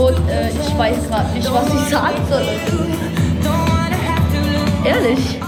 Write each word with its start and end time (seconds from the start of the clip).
Und 0.00 0.16
äh, 0.30 0.48
ich 0.48 0.78
weiß 0.78 1.08
gerade 1.08 1.30
nicht, 1.34 1.52
was 1.52 1.66
ich 1.66 1.90
sagen 1.90 2.16
soll. 2.30 2.46
Ehrlich. 4.82 5.38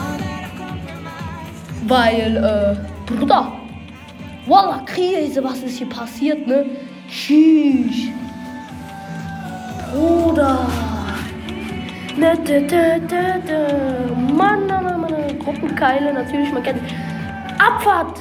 Weil, 1.88 2.36
äh, 2.36 3.10
Bruder. 3.10 3.52
Wallah, 4.46 4.82
Krise, 4.84 5.42
was 5.42 5.62
ist 5.62 5.78
hier 5.78 5.88
passiert, 5.88 6.46
ne? 6.46 6.66
Tschüss. 7.08 8.10
Bruder. 9.90 10.66
Ne, 12.18 12.36
de, 12.46 12.60
de, 12.66 13.00
de, 13.00 13.40
de. 13.46 14.14
Mann, 14.36 14.66
Mann, 14.66 14.84
Mann, 14.84 15.00
Mann. 15.00 15.38
Gruppenkeile, 15.38 16.12
natürlich, 16.12 16.52
man 16.52 16.62
kennt. 16.62 16.82
Abfahrt. 17.58 18.18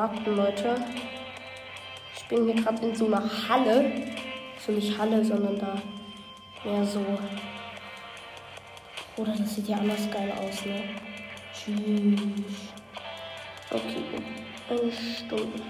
Warten, 0.00 0.34
Leute. 0.34 0.82
Ich 2.16 2.24
bin 2.24 2.46
hier 2.46 2.54
gerade 2.54 2.86
in 2.86 2.94
so 2.94 3.06
einer 3.06 3.22
Halle. 3.48 3.92
So 4.64 4.72
nicht 4.72 4.96
Halle, 4.96 5.22
sondern 5.22 5.58
da 5.58 5.74
mehr 6.64 6.86
so. 6.86 7.04
Oder 9.16 9.32
das 9.36 9.54
sieht 9.54 9.68
ja 9.68 9.76
anders 9.76 10.10
geil 10.10 10.32
aus, 10.38 10.64
ne? 10.64 10.84
Tschüss. 11.52 12.18
Okay, 13.70 14.04
eine 14.70 14.90
Stunde. 14.90 15.62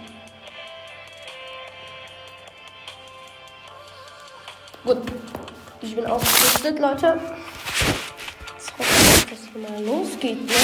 Gut. 4.85 4.99
Ich 5.83 5.97
bin 5.97 6.07
ausgerüstet, 6.07 6.79
Leute. 6.79 7.21
Jetzt 8.55 8.79
hoffe 8.79 9.17
ich, 9.17 9.27
dass 9.27 9.41
es 9.41 9.71
mal 9.71 9.83
losgeht, 9.83 10.47
ne? 10.47 10.55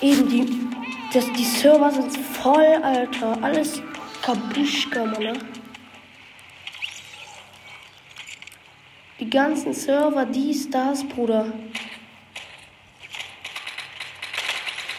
Eben 0.00 0.28
die. 0.28 0.63
Das, 1.14 1.32
die 1.32 1.44
Server 1.44 1.92
sind 1.92 2.10
voll, 2.16 2.74
Alter. 2.82 3.38
Alles 3.40 3.80
Kabuschka, 4.20 5.04
Mann. 5.04 5.22
ne? 5.22 5.32
Die 9.20 9.30
ganzen 9.30 9.72
Server, 9.72 10.24
dies, 10.24 10.68
das, 10.68 11.06
Bruder. 11.06 11.52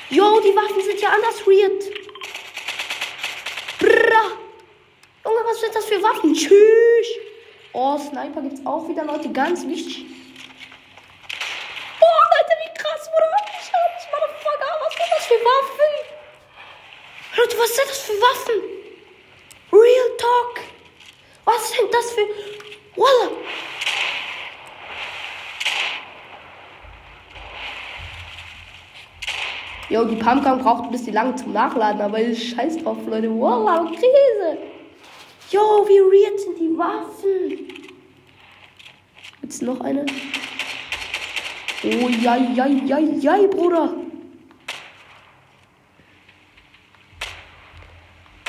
Jo, 0.10 0.40
die 0.40 0.56
Waffen 0.56 0.82
sind 0.86 1.02
ja 1.02 1.10
anders 1.10 1.46
weird. 1.46 1.84
Brrra. 3.78 4.24
Junge, 5.26 5.40
was 5.46 5.60
sind 5.60 5.76
das 5.76 5.84
für 5.84 6.02
Waffen? 6.02 6.34
Tschüss. 6.34 7.08
Oh, 7.74 7.98
Sniper 7.98 8.42
gibt's 8.42 8.66
auch 8.66 8.88
wieder, 8.88 9.04
Leute. 9.04 9.30
Ganz 9.34 9.68
wichtig. 9.68 10.06
Boah, 12.00 12.24
Leute, 12.38 12.56
wie 12.64 12.74
krass, 12.80 13.10
Bruder. 13.12 13.36
Ich 13.60 13.70
hab 13.74 14.00
dich, 14.00 14.08
Motherfucker. 14.14 14.72
Was 14.80 14.94
sind 14.94 15.12
das 15.14 15.26
für 15.26 15.34
Waffen? 15.44 15.76
Leute, 17.38 17.55
was 17.66 17.76
sind 17.76 17.90
das 17.90 18.02
für 18.02 18.14
Waffen? 18.14 18.62
Real 19.72 20.18
Talk. 20.18 20.64
Was 21.46 21.72
sind 21.72 21.92
das 21.92 22.12
für... 22.12 22.22
Walla. 22.96 23.32
Jo, 29.90 30.06
die 30.06 30.16
Pumpgun 30.16 30.60
braucht 30.60 30.84
ein 30.86 30.92
bisschen 30.92 31.14
lang 31.14 31.36
zum 31.38 31.54
Nachladen, 31.54 32.02
aber 32.02 32.20
ich 32.20 32.52
scheiß 32.52 32.78
drauf, 32.84 32.98
Leute. 33.08 33.30
Walla, 33.30 33.86
Krise. 33.86 34.60
Jo, 35.50 35.88
wie 35.88 36.02
weird 36.02 36.40
sind 36.40 36.60
die 36.60 36.78
Waffen. 36.78 37.68
Gibt's 39.42 39.62
noch 39.62 39.80
eine? 39.82 40.06
Oh, 41.84 42.10
ja, 42.10 42.36
ja, 42.36 42.68
ja, 42.68 43.00
ja, 43.00 43.48
Bruder. 43.48 43.94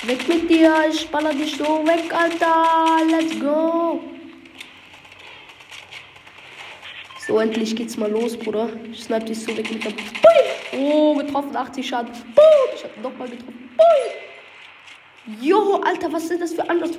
Weg 0.06 0.28
mit 0.28 0.48
dir, 0.48 0.72
ich 0.88 1.08
baller 1.08 1.34
dich 1.34 1.56
so 1.56 1.84
weg, 1.84 2.14
Alter. 2.14 3.04
Let's 3.10 3.40
go. 3.40 4.00
So, 7.26 7.40
endlich 7.40 7.74
geht's 7.74 7.96
mal 7.96 8.08
los, 8.08 8.36
Bruder. 8.36 8.68
Ich 8.92 9.02
snipe 9.02 9.24
dich 9.24 9.42
so 9.42 9.56
weg 9.56 9.68
mit 9.68 9.84
der. 9.84 9.90
Bui! 9.90 10.78
Oh, 10.78 11.16
getroffen, 11.16 11.56
80 11.56 11.88
Schaden. 11.88 12.12
Bui! 12.36 12.44
Ich 12.76 12.84
hab 12.84 12.96
nochmal 13.02 13.28
getroffen. 13.28 13.68
Bui! 13.76 15.36
Jo, 15.40 15.80
Alter, 15.84 16.12
was 16.12 16.28
sind 16.28 16.40
das 16.40 16.54
für 16.54 16.70
anders? 16.70 16.92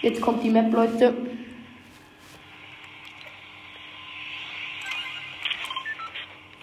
Jetzt 0.00 0.22
kommt 0.22 0.42
die 0.42 0.48
Map, 0.48 0.72
Leute. 0.72 1.14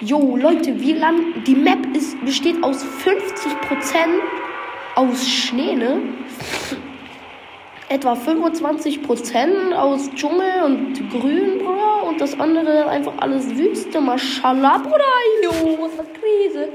Jo, 0.03 0.35
Leute, 0.35 0.81
wir 0.81 0.95
landen. 0.95 1.43
Die 1.43 1.53
Map 1.53 1.95
ist, 1.95 2.19
besteht 2.25 2.63
aus 2.63 2.83
50% 2.83 3.19
aus 4.95 5.29
Schnee, 5.29 5.75
ne? 5.75 6.01
Etwa 7.87 8.13
25% 8.13 9.73
aus 9.73 10.09
Dschungel 10.15 10.63
und 10.65 11.09
Grün, 11.11 11.59
Bruder. 11.59 12.03
Und 12.07 12.19
das 12.19 12.39
andere 12.39 12.87
einfach 12.87 13.13
alles 13.19 13.55
Wüste. 13.55 14.01
Maschallah, 14.01 14.79
Bruder. 14.79 15.05
Jo, 15.43 15.77
was 15.79 15.93
für 15.93 16.05
Krise. 16.19 16.69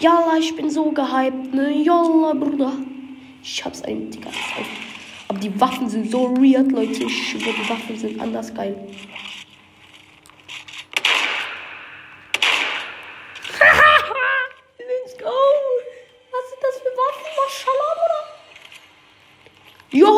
Jalla, 0.00 0.36
ich 0.40 0.56
bin 0.56 0.68
so 0.68 0.90
gehypt, 0.90 1.54
ne? 1.54 1.70
Jalla, 1.70 2.32
Bruder. 2.34 2.72
Ich 3.40 3.64
hab's 3.64 3.82
ein, 3.82 4.10
Digga. 4.10 4.30
Aber 5.28 5.38
die 5.38 5.60
Waffen 5.60 5.88
sind 5.88 6.10
so 6.10 6.36
weird, 6.36 6.72
Leute. 6.72 7.04
Ich 7.04 7.28
schwöre, 7.28 7.54
die 7.54 7.68
Waffen 7.70 7.96
sind 7.96 8.20
anders 8.20 8.52
geil. 8.52 8.74
Let's 14.78 15.18
go. 15.18 15.30
Was 16.32 16.44
sind 16.50 16.62
das 16.62 16.76
für 16.80 16.92
Waffen? 17.00 17.30
Maschallah, 17.44 17.92
Bruder. 18.00 18.22
Yo. 19.90 20.08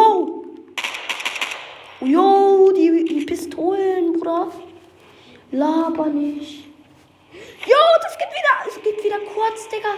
Yo, 2.01 2.72
die, 2.72 3.04
die 3.04 3.24
Pistolen, 3.24 4.12
Bruder. 4.12 4.53
Laber 5.57 6.07
nicht. 6.09 6.67
Jo, 7.67 7.83
das 8.03 8.19
geht 8.19 8.29
wieder. 8.29 8.69
Es 8.69 8.83
geht 8.83 9.03
wieder 9.03 9.19
kurz, 9.35 9.69
Digga. 9.69 9.89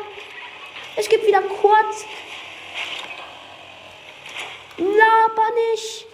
Es 0.96 1.08
geht 1.08 1.26
wieder 1.26 1.40
kurz. 1.40 2.04
Laber 4.76 5.48
nicht. 5.72 6.06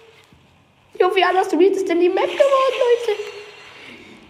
Jo, 0.99 1.15
wie 1.15 1.23
anders 1.23 1.53
read 1.53 1.73
ist 1.73 1.87
denn 1.87 2.01
die 2.01 2.09
Map 2.09 2.31
geworden, 2.31 2.79
Leute? 2.85 3.21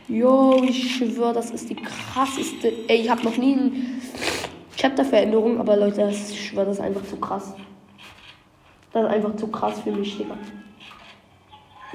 Jo, 0.08 0.64
ich 0.64 0.96
schwöre, 0.96 1.32
das 1.32 1.52
ist 1.52 1.70
die 1.70 1.76
krasseste. 1.76 2.72
Ey, 2.88 3.02
ich 3.02 3.08
habe 3.08 3.22
noch 3.22 3.36
nie 3.36 3.52
eine 3.52 3.72
Chapter-Veränderung, 4.76 5.60
aber 5.60 5.76
Leute, 5.76 6.10
ich 6.10 6.48
schwöre, 6.48 6.66
das 6.66 6.78
ist 6.78 6.82
einfach 6.82 7.04
zu 7.04 7.16
krass. 7.16 7.54
Das 8.92 9.04
ist 9.04 9.10
einfach 9.10 9.36
zu 9.36 9.46
krass 9.46 9.80
für 9.80 9.92
mich, 9.92 10.18
Digga. 10.18 10.36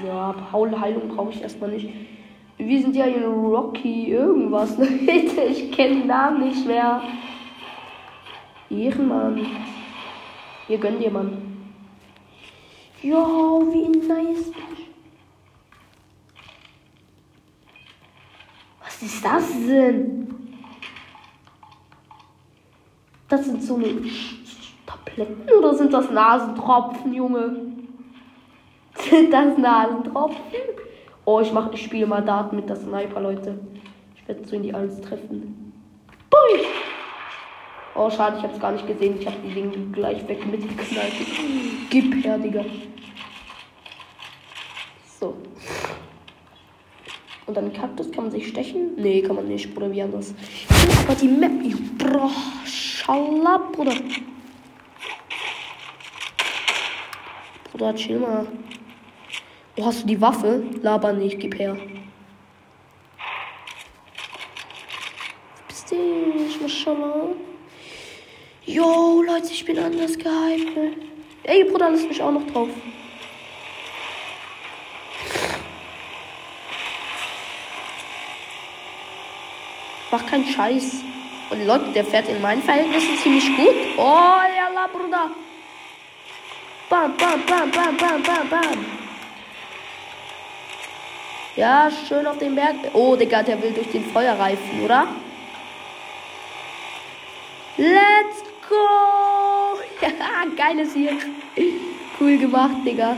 Ja, 0.06 0.34
Paul 0.50 0.80
Heilung 0.80 1.08
brauche 1.08 1.32
ich 1.32 1.42
erstmal 1.42 1.70
nicht. 1.70 1.90
Wir 2.62 2.82
sind 2.82 2.94
ja 2.94 3.06
hier 3.06 3.26
Rocky 3.26 4.12
irgendwas. 4.12 4.76
Leute, 4.78 5.42
ich 5.48 5.72
kenne 5.72 6.00
den 6.00 6.06
Namen 6.06 6.46
nicht 6.46 6.66
mehr. 6.66 7.02
Ehrenmann. 8.68 9.46
Hier 10.66 10.78
gönn 10.78 10.98
dir, 10.98 11.10
Mann. 11.10 11.38
Jo, 13.02 13.66
wie 13.72 13.88
nice. 13.88 14.52
Was 18.84 19.02
ist 19.02 19.24
das 19.24 19.50
denn? 19.66 20.28
Das 23.28 23.44
sind 23.46 23.62
so 23.62 23.76
eine 23.76 24.02
Tabletten 24.86 25.50
oder 25.58 25.74
sind 25.74 25.92
das 25.92 26.10
Nasentropfen, 26.10 27.14
Junge? 27.14 27.72
Sind 29.08 29.32
das 29.32 29.56
Nasentropfen? 29.56 30.79
Oh, 31.32 31.40
ich 31.40 31.52
mach, 31.52 31.72
ich 31.72 31.84
spiele 31.84 32.08
mal 32.08 32.22
Daten 32.22 32.56
mit 32.56 32.68
der 32.68 32.74
Sniper, 32.74 33.20
Leute. 33.20 33.56
Ich 34.16 34.26
werde 34.26 34.44
so 34.48 34.56
in 34.56 34.64
die 34.64 34.74
Eins 34.74 35.00
treffen. 35.00 35.72
Bui! 36.28 36.66
Oh, 37.94 38.10
schade, 38.10 38.38
ich 38.38 38.42
habe 38.42 38.52
es 38.52 38.58
gar 38.58 38.72
nicht 38.72 38.84
gesehen. 38.84 39.14
Ich 39.20 39.26
habe 39.28 39.36
die 39.46 39.54
Dinge 39.54 39.76
gleich 39.92 40.26
weg 40.26 40.44
mitgeknallt. 40.44 41.12
Gib 41.88 42.24
her, 42.24 42.36
Digga. 42.36 42.64
So. 45.20 45.36
Und 47.46 47.56
dann 47.56 47.72
Kaktus 47.74 48.10
kann 48.10 48.24
man 48.24 48.32
sich 48.32 48.48
stechen? 48.48 48.96
Nee, 48.96 49.22
kann 49.22 49.36
man 49.36 49.46
nicht, 49.46 49.72
Bruder, 49.72 49.92
wie 49.92 50.02
anders. 50.02 50.34
Aber 51.04 51.14
die 51.14 51.28
Map, 51.28 51.52
ich, 51.62 51.96
bro, 51.96 52.28
Schala, 52.64 53.58
Bruder. 53.70 53.94
Bruder, 57.70 57.94
chill 57.94 58.18
mal. 58.18 58.48
Oh, 59.80 59.86
hast 59.86 60.02
du 60.02 60.08
die 60.08 60.20
Waffe? 60.20 60.62
Laber 60.82 61.14
nicht, 61.14 61.40
gib 61.40 61.58
her. 61.58 61.74
Bist 65.68 65.90
du 65.90 65.96
nicht, 65.96 66.60
Maschallah? 66.60 67.28
Yo, 68.66 69.22
Leute, 69.22 69.46
ich 69.50 69.64
bin 69.64 69.78
anders 69.78 70.18
gehypt. 70.18 70.76
ne? 70.76 70.92
Ey, 71.44 71.64
Bruder, 71.64 71.88
lass 71.88 72.06
mich 72.06 72.22
auch 72.22 72.30
noch 72.30 72.46
drauf. 72.48 72.68
Mach 80.10 80.26
keinen 80.26 80.46
Scheiß. 80.46 80.96
Und 81.48 81.66
Leute, 81.66 81.90
der 81.94 82.04
fährt 82.04 82.28
in 82.28 82.42
meinen 82.42 82.62
Verhältnissen 82.62 83.16
ziemlich 83.16 83.46
gut. 83.56 83.74
Oh, 83.96 84.02
ja, 84.02 84.86
Bruder. 84.92 85.30
Bam, 86.90 87.16
bam, 87.16 87.42
bam, 87.46 87.70
bam, 87.70 87.96
bam, 87.96 88.22
bam, 88.22 88.48
bam. 88.50 88.99
Ja, 91.56 91.90
schön 92.08 92.26
auf 92.26 92.38
den 92.38 92.54
Berg. 92.54 92.76
Oh, 92.92 93.16
Digga, 93.16 93.42
der 93.42 93.60
will 93.60 93.72
durch 93.72 93.90
den 93.90 94.04
Feuerreifen, 94.04 94.84
oder? 94.84 95.08
Let's 97.76 98.44
go! 98.68 98.76
Ja, 100.02 100.46
geiles 100.56 100.94
hier. 100.94 101.12
Cool 102.18 102.38
gemacht, 102.38 102.76
Digga. 102.86 103.16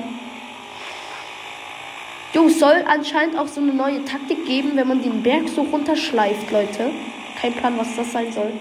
Jo, 2.32 2.48
soll 2.48 2.84
anscheinend 2.88 3.38
auch 3.38 3.46
so 3.46 3.60
eine 3.60 3.72
neue 3.72 4.04
Taktik 4.04 4.46
geben, 4.46 4.72
wenn 4.74 4.88
man 4.88 5.02
den 5.02 5.22
Berg 5.22 5.48
so 5.48 5.62
runterschleift, 5.62 6.50
Leute. 6.50 6.90
Kein 7.40 7.52
Plan, 7.52 7.78
was 7.78 7.94
das 7.94 8.10
sein 8.10 8.32
soll. 8.32 8.52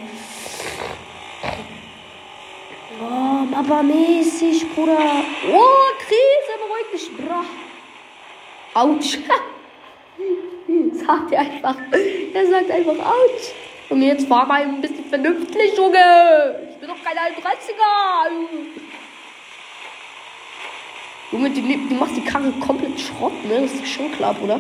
Oh, 3.02 3.56
aber 3.56 3.82
mäßig, 3.82 4.70
Bruder. 4.76 5.00
Oh, 5.52 5.92
Krise, 6.00 6.54
beruhig 6.60 6.92
dich, 6.94 7.18
bra. 7.18 7.44
Autsch. 8.74 9.18
sagt 11.06 11.32
er 11.32 11.40
einfach. 11.42 11.76
Er 12.34 12.48
sagt 12.48 12.72
einfach 12.72 13.06
Autsch. 13.06 13.54
Und 13.90 14.02
jetzt 14.02 14.28
fahr 14.28 14.46
mal 14.46 14.62
ein 14.62 14.80
bisschen 14.80 15.06
vernünftig, 15.06 15.76
Junge. 15.76 16.56
Ich 16.72 16.78
bin 16.78 16.88
doch 16.88 17.04
kein 17.04 17.18
31er. 17.18 18.42
Junge, 21.32 21.50
du, 21.50 21.62
du 21.62 21.96
machst 21.96 22.16
die 22.16 22.22
Karre 22.22 22.52
komplett 22.66 23.00
Schrott, 23.00 23.34
ne? 23.46 23.62
Das 23.62 23.74
ist 23.74 23.88
schon 23.88 24.12
klar, 24.14 24.34
Bruder. 24.34 24.60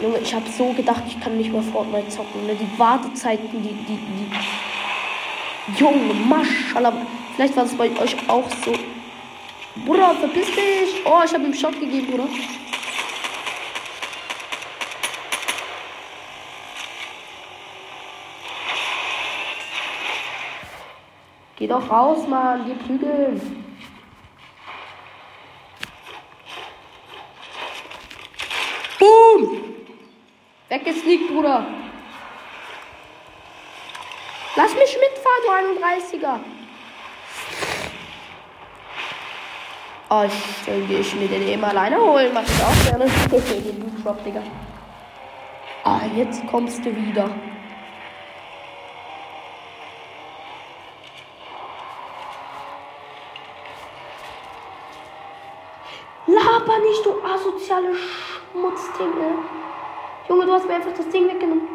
Junge, 0.00 0.18
ich 0.18 0.32
habe 0.32 0.48
so 0.48 0.72
gedacht, 0.72 1.02
ich 1.08 1.18
kann 1.20 1.36
nicht 1.36 1.52
mehr 1.52 1.62
Fortnite 1.62 2.08
zocken. 2.08 2.46
Ne? 2.46 2.54
Die 2.54 2.78
Wartezeiten, 2.78 3.48
die, 3.50 3.58
die, 3.58 3.98
die. 3.98 5.76
Junge, 5.76 6.14
Maschallah. 6.14 6.92
Vielleicht 7.34 7.56
war 7.56 7.64
es 7.64 7.74
bei 7.74 7.90
euch 8.00 8.16
auch 8.28 8.48
so. 8.64 8.72
Bruder, 9.84 10.14
verpiss 10.14 10.46
dich. 10.46 11.04
Oh, 11.04 11.22
ich 11.24 11.34
habe 11.34 11.44
ihm 11.44 11.54
Shot 11.54 11.80
gegeben, 11.80 12.06
Bruder. 12.06 12.28
Geh 21.60 21.66
doch 21.66 21.90
raus, 21.90 22.26
Mann. 22.26 22.64
Geh 22.64 22.72
prügeln. 22.72 23.38
Boom! 28.98 29.64
Weggesneakt, 30.70 31.28
Bruder. 31.28 31.66
Lass 34.56 34.74
mich 34.74 34.98
mitfahren, 34.98 35.76
du 35.76 35.84
31er. 35.84 36.40
Oh, 40.08 40.22
ich, 40.26 40.64
dann 40.64 40.88
gehe 40.88 41.00
ich 41.00 41.14
mir 41.14 41.28
den 41.28 41.46
eben 41.46 41.62
alleine 41.62 42.00
holen. 42.00 42.30
Mach 42.32 42.42
ich 42.42 42.62
auch 42.62 42.90
gerne. 42.90 43.04
den 43.30 44.02
Drop, 44.02 44.24
Digga. 44.24 44.42
Ah, 45.84 46.00
jetzt 46.16 46.46
kommst 46.46 46.82
du 46.86 46.96
wieder. 46.96 47.28
Laber 56.26 56.78
nicht, 56.78 57.04
du 57.04 57.22
asoziale 57.40 57.94
Schmutzdinge. 58.52 59.38
Junge, 60.28 60.46
du 60.46 60.52
hast 60.52 60.66
mir 60.66 60.74
einfach 60.74 60.92
das 60.92 61.08
Ding 61.08 61.28
weggenommen. 61.28 61.68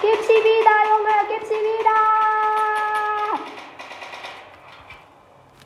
Gib 0.00 0.20
sie 0.22 0.40
wieder, 0.48 0.76
Junge, 0.90 1.14
gib 1.28 1.44
sie 1.46 1.54
wieder. 1.54 3.40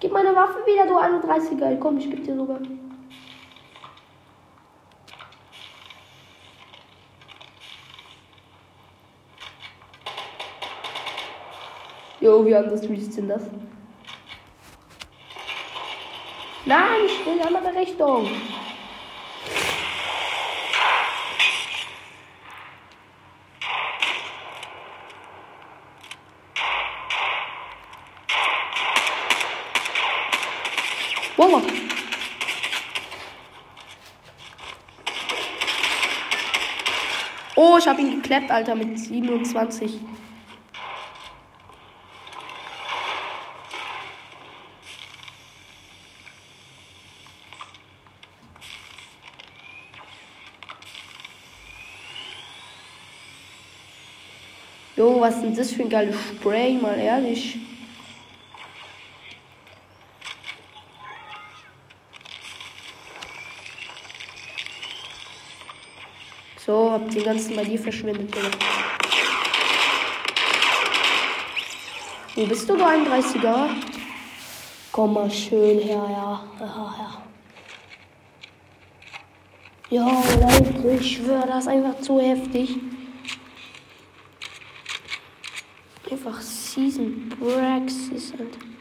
Gib 0.00 0.12
meine 0.12 0.34
Waffe 0.34 0.64
wieder, 0.66 0.86
du 0.86 0.96
31er. 0.96 1.78
Komm, 1.78 1.98
ich 1.98 2.10
geb 2.10 2.24
dir 2.24 2.34
sogar. 2.34 2.58
Jo, 12.20 12.44
wie 12.46 12.54
anders 12.54 12.82
ist 12.82 13.16
denn 13.18 13.28
das? 13.28 13.42
Nein, 16.64 17.04
ich 17.04 17.26
will 17.26 17.34
in 17.34 17.40
eine 17.42 17.58
andere 17.58 17.78
Richtung. 17.78 18.26
Wallah. 31.44 31.62
Oh, 37.56 37.76
ich 37.78 37.86
habe 37.86 38.00
ihn 38.00 38.22
geklappt, 38.22 38.50
Alter, 38.50 38.74
mit 38.74 38.98
27. 38.98 40.00
Jo, 54.96 55.20
was 55.20 55.34
ist 55.34 55.42
denn 55.42 55.56
das 55.56 55.72
für 55.72 55.82
ein 55.82 55.90
geiles 55.90 56.16
Spray, 56.28 56.74
mal 56.74 56.98
ehrlich. 56.98 57.58
So, 66.64 66.90
hab 66.90 67.03
den 67.14 67.24
ganzen 67.24 67.56
bei 67.56 67.64
dir 67.64 67.78
verschwendet, 67.78 68.34
Junge. 68.34 68.50
Wo 72.36 72.46
bist 72.46 72.68
du, 72.68 72.76
du 72.76 72.84
31er? 72.84 73.68
Komm 74.90 75.14
mal 75.14 75.30
schön 75.30 75.78
her, 75.78 76.06
ja. 76.10 76.42
ja, 76.60 76.94
ja. 76.98 77.22
Ja, 79.90 80.22
Leute, 80.40 81.00
ich 81.00 81.16
schwöre, 81.16 81.46
das 81.46 81.64
ist 81.64 81.68
einfach 81.68 82.00
zu 82.00 82.20
heftig. 82.20 82.76
Einfach 86.10 86.40
Season 86.40 87.28
Praxis 87.28 88.32
und. 88.32 88.73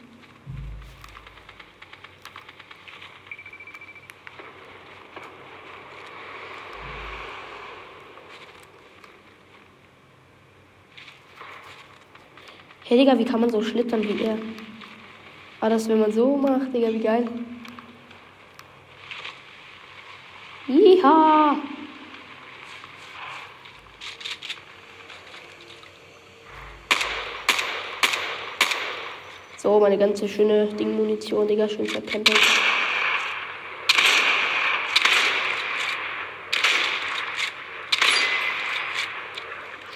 Hey 12.94 13.00
Digga, 13.00 13.18
wie 13.18 13.24
kann 13.24 13.40
man 13.40 13.50
so 13.50 13.60
schlittern 13.60 14.04
wie 14.04 14.22
er? 14.22 14.38
War 15.58 15.68
das, 15.68 15.88
wenn 15.88 15.98
man 15.98 16.12
so 16.12 16.36
macht, 16.36 16.72
Digga, 16.72 16.92
wie 16.92 17.00
geil. 17.00 17.26
Iha! 20.68 21.56
So, 29.56 29.80
meine 29.80 29.98
ganze 29.98 30.28
schöne 30.28 30.68
Ding-Munition, 30.68 31.48
Digga, 31.48 31.68
schön 31.68 31.86
verkrempelt. 31.86 32.38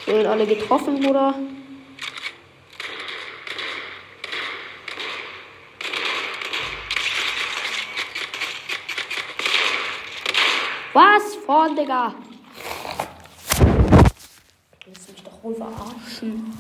Schön 0.05 0.27
alle 0.27 0.45
getroffen, 0.45 0.99
Bruder. 0.99 1.37
Was? 10.99 11.37
Vorn, 11.47 11.77
Digga. 11.77 12.13
Du 14.81 14.87
willst 14.87 15.13
mich 15.13 15.23
doch 15.23 15.45
wohl 15.45 15.55
verarschen. 15.55 16.53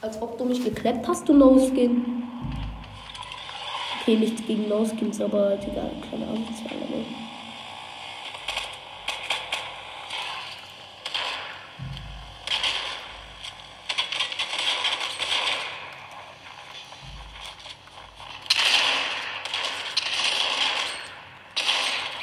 Als 0.00 0.20
ob 0.20 0.36
du 0.36 0.44
mich 0.44 0.64
gekleppt 0.64 1.06
hast, 1.06 1.28
du 1.28 1.32
No-Skin. 1.32 2.24
Okay, 4.00 4.16
nichts 4.16 4.44
gegen 4.44 4.68
No-Skins, 4.68 5.20
aber 5.20 5.54
Digga, 5.58 5.88
keine 6.10 6.26
Ahnung, 6.26 6.48
was 6.50 6.64
war 6.64 6.72
ne? 6.72 7.06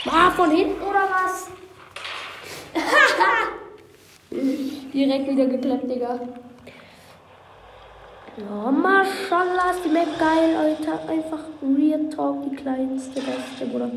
Ah, 0.06 0.30
von 0.32 0.52
hinten 0.52 0.82
oder 0.82 1.04
was? 1.10 1.24
Geklappt, 5.74 5.90
Digga. 5.90 6.20
Ja, 8.38 8.72
Maschallah, 8.72 9.72
ist 9.72 9.86
die 9.86 9.90
Map 9.90 10.20
geil, 10.20 10.56
Alter. 10.56 11.10
Einfach 11.10 11.40
Real 11.62 12.10
Talk, 12.10 12.44
die 12.50 12.56
kleinste, 12.56 13.22
beste, 13.22 13.66
Bruder. 13.66 13.90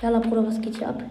Jalla, 0.00 0.18
Bruder, 0.18 0.46
was 0.46 0.60
geht 0.60 0.76
hier 0.76 0.88
ab? 0.88 1.02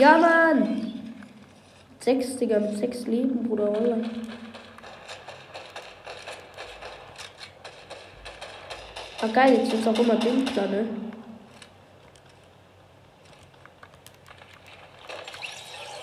Ja, 0.00 0.16
Mann! 0.16 1.14
Sechs, 2.10 2.36
Digga, 2.38 2.58
mit 2.58 2.76
sechs 2.76 3.06
Leben, 3.06 3.44
Bruder, 3.44 3.72
Wallah. 3.72 3.98
Ah, 9.20 9.28
geil, 9.32 9.54
jetzt 9.58 9.72
ist 9.72 9.86
auch 9.86 9.96
immer 9.96 10.16
dunkler, 10.16 10.66
ne? 10.66 10.88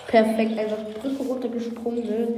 Perfekt, 0.06 0.58
einfach 0.58 0.78
Brücke 0.98 1.22
runtergesprungen, 1.24 2.06
ne? 2.06 2.28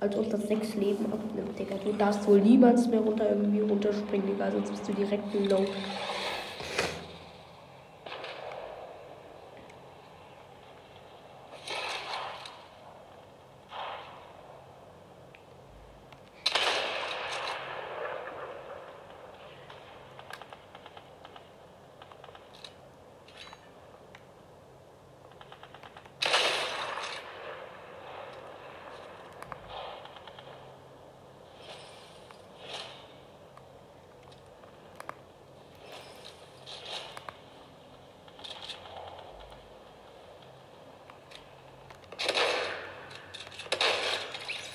Als 0.00 0.18
ob 0.18 0.28
das 0.28 0.42
sechs 0.46 0.74
Leben 0.74 1.06
abnimmt, 1.10 1.58
Digga. 1.58 1.76
Du 1.82 1.94
darfst 1.94 2.28
wohl 2.28 2.42
niemals 2.42 2.86
mehr 2.88 3.00
runter 3.00 3.30
irgendwie 3.30 3.60
runterspringen, 3.60 4.26
Digga, 4.26 4.50
sonst 4.50 4.68
bist 4.68 4.86
du 4.86 4.92
direkt 4.92 5.32
Low. 5.48 5.64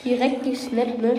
Direkt 0.09 0.43
die 0.43 0.55
Snap, 0.55 0.97
ne? 0.97 1.13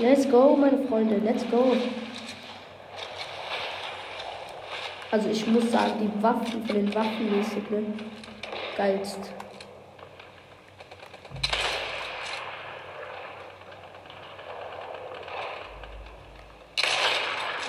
Let's 0.00 0.28
go, 0.28 0.56
meine 0.56 0.78
Freunde, 0.88 1.18
let's 1.18 1.48
go. 1.48 1.76
Also 5.12 5.28
ich 5.28 5.46
muss 5.46 5.70
sagen, 5.70 6.00
die 6.00 6.20
Waffen 6.20 6.66
von 6.66 6.74
den 6.74 6.92
Waffen 6.92 7.30
mäßig, 7.30 7.70
ne? 7.70 7.84
Geilst. 8.76 9.20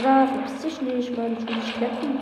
Oder 0.02 0.28
verpiss 0.28 0.62
dich 0.64 0.82
nicht, 0.82 1.16
Mann, 1.16 1.34
ich 1.34 1.48
will 1.48 1.56
dich 1.56 1.76
schleppen. 1.76 2.20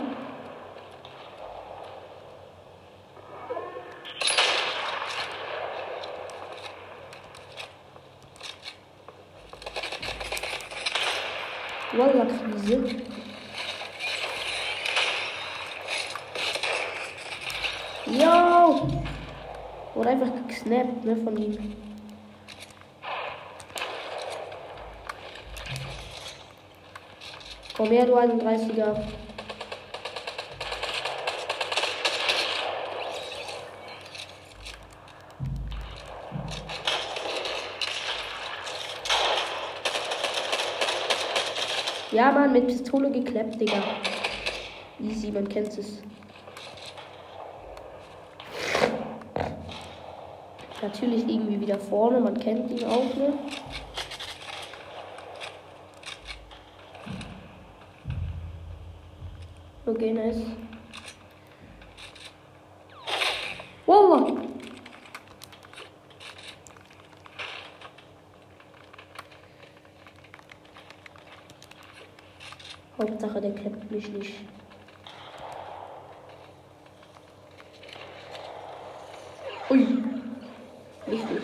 Wallah, 11.96 12.26
Krise. 12.26 12.96
Yo! 18.06 18.88
Wurde 19.94 20.08
einfach 20.10 20.28
gesnappt, 20.48 21.04
ne, 21.04 21.16
von 21.16 21.36
ihm. 21.38 21.89
Komm 27.76 27.88
her, 27.88 28.06
du 28.06 28.14
31er. 28.14 28.96
Ja, 42.12 42.32
Mann, 42.32 42.52
mit 42.52 42.66
Pistole 42.66 43.10
gekleppt, 43.10 43.60
Digga. 43.60 43.82
Easy, 45.00 45.30
man 45.30 45.48
kennt 45.48 45.78
es. 45.78 46.02
Natürlich 50.82 51.28
irgendwie 51.28 51.60
wieder 51.60 51.78
vorne, 51.78 52.20
man 52.20 52.38
kennt 52.38 52.70
ihn 52.70 52.84
auch, 52.84 53.14
ne? 53.14 53.32
Okay, 60.00 60.12
nice. 60.14 60.40
Wow! 63.84 64.38
Hauptsache, 72.96 73.40
der 73.42 73.54
klappt 73.54 73.90
mich 73.90 74.08
nicht. 74.08 74.40
Ui. 79.68 79.86
Nicht 81.08 81.28
gut. 81.28 81.42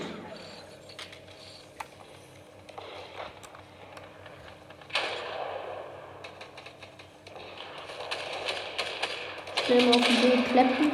Schnell 9.66 9.82
mal 9.86 9.96
auf 9.96 10.06
den 10.06 10.16
Boden 10.20 10.44
kleppen. 10.44 10.92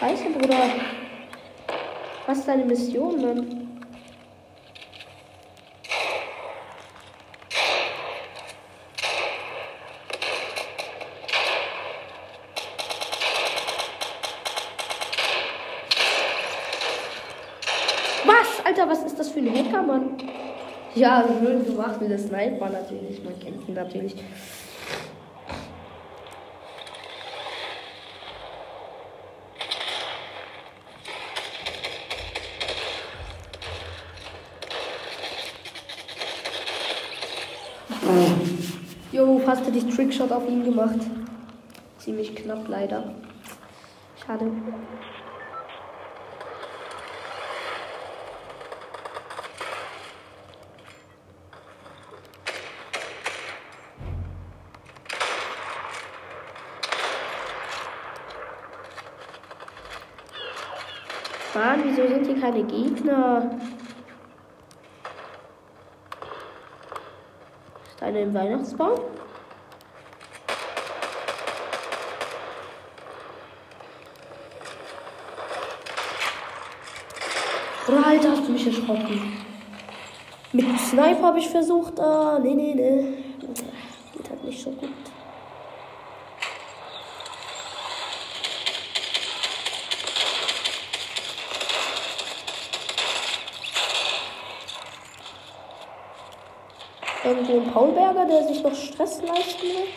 Scheiße, 0.00 0.30
Bruder. 0.30 0.70
Was 2.26 2.38
ist 2.38 2.48
deine 2.48 2.64
Mission, 2.64 3.20
Mann? 3.20 3.58
Alter, 18.64 18.88
was 18.88 19.02
ist 19.02 19.18
das 19.18 19.28
für 19.28 19.40
ein 19.40 19.52
Hacker, 19.54 19.82
Mann? 19.82 20.16
Ja, 21.02 21.24
schön 21.26 21.66
gemacht 21.66 22.00
wie 22.00 22.06
der 22.06 22.16
Sniper 22.16 22.70
natürlich. 22.70 23.24
Man 23.24 23.36
kennt 23.40 23.68
ihn 23.68 23.74
natürlich. 23.74 24.14
Jo, 39.10 39.40
fast 39.40 39.66
hätte 39.66 39.78
ich 39.78 39.92
Trickshot 39.92 40.30
auf 40.30 40.48
ihn 40.48 40.62
gemacht. 40.62 41.00
Ziemlich 41.98 42.32
knapp 42.36 42.68
leider. 42.68 43.12
Schade. 44.24 44.52
Mann, 61.54 61.82
wieso 61.84 62.08
sind 62.08 62.26
hier 62.26 62.40
keine 62.40 62.64
Gegner? 62.64 63.50
Ist 67.88 68.02
einer 68.02 68.20
im 68.20 68.32
Weihnachtsbaum? 68.32 69.00
Oder 77.86 78.06
Alter, 78.06 78.30
hast 78.30 78.48
du 78.48 78.52
mich 78.52 78.66
erschrocken? 78.66 79.44
Mit 80.52 80.80
Sniper 80.80 81.22
habe 81.22 81.38
ich 81.38 81.48
versucht, 81.50 82.00
ah, 82.00 82.38
nee, 82.42 82.54
nee, 82.54 82.74
nee. 82.74 83.24
Geht 84.16 84.30
halt 84.30 84.44
nicht 84.44 84.62
so 84.62 84.70
gut. 84.70 84.88
Irgendwo 97.32 97.60
ein 97.60 97.72
Paulberger, 97.72 98.26
der 98.26 98.46
sich 98.46 98.62
noch 98.62 98.74
Stress 98.74 99.22
leisten 99.22 99.62
will. 99.62 99.88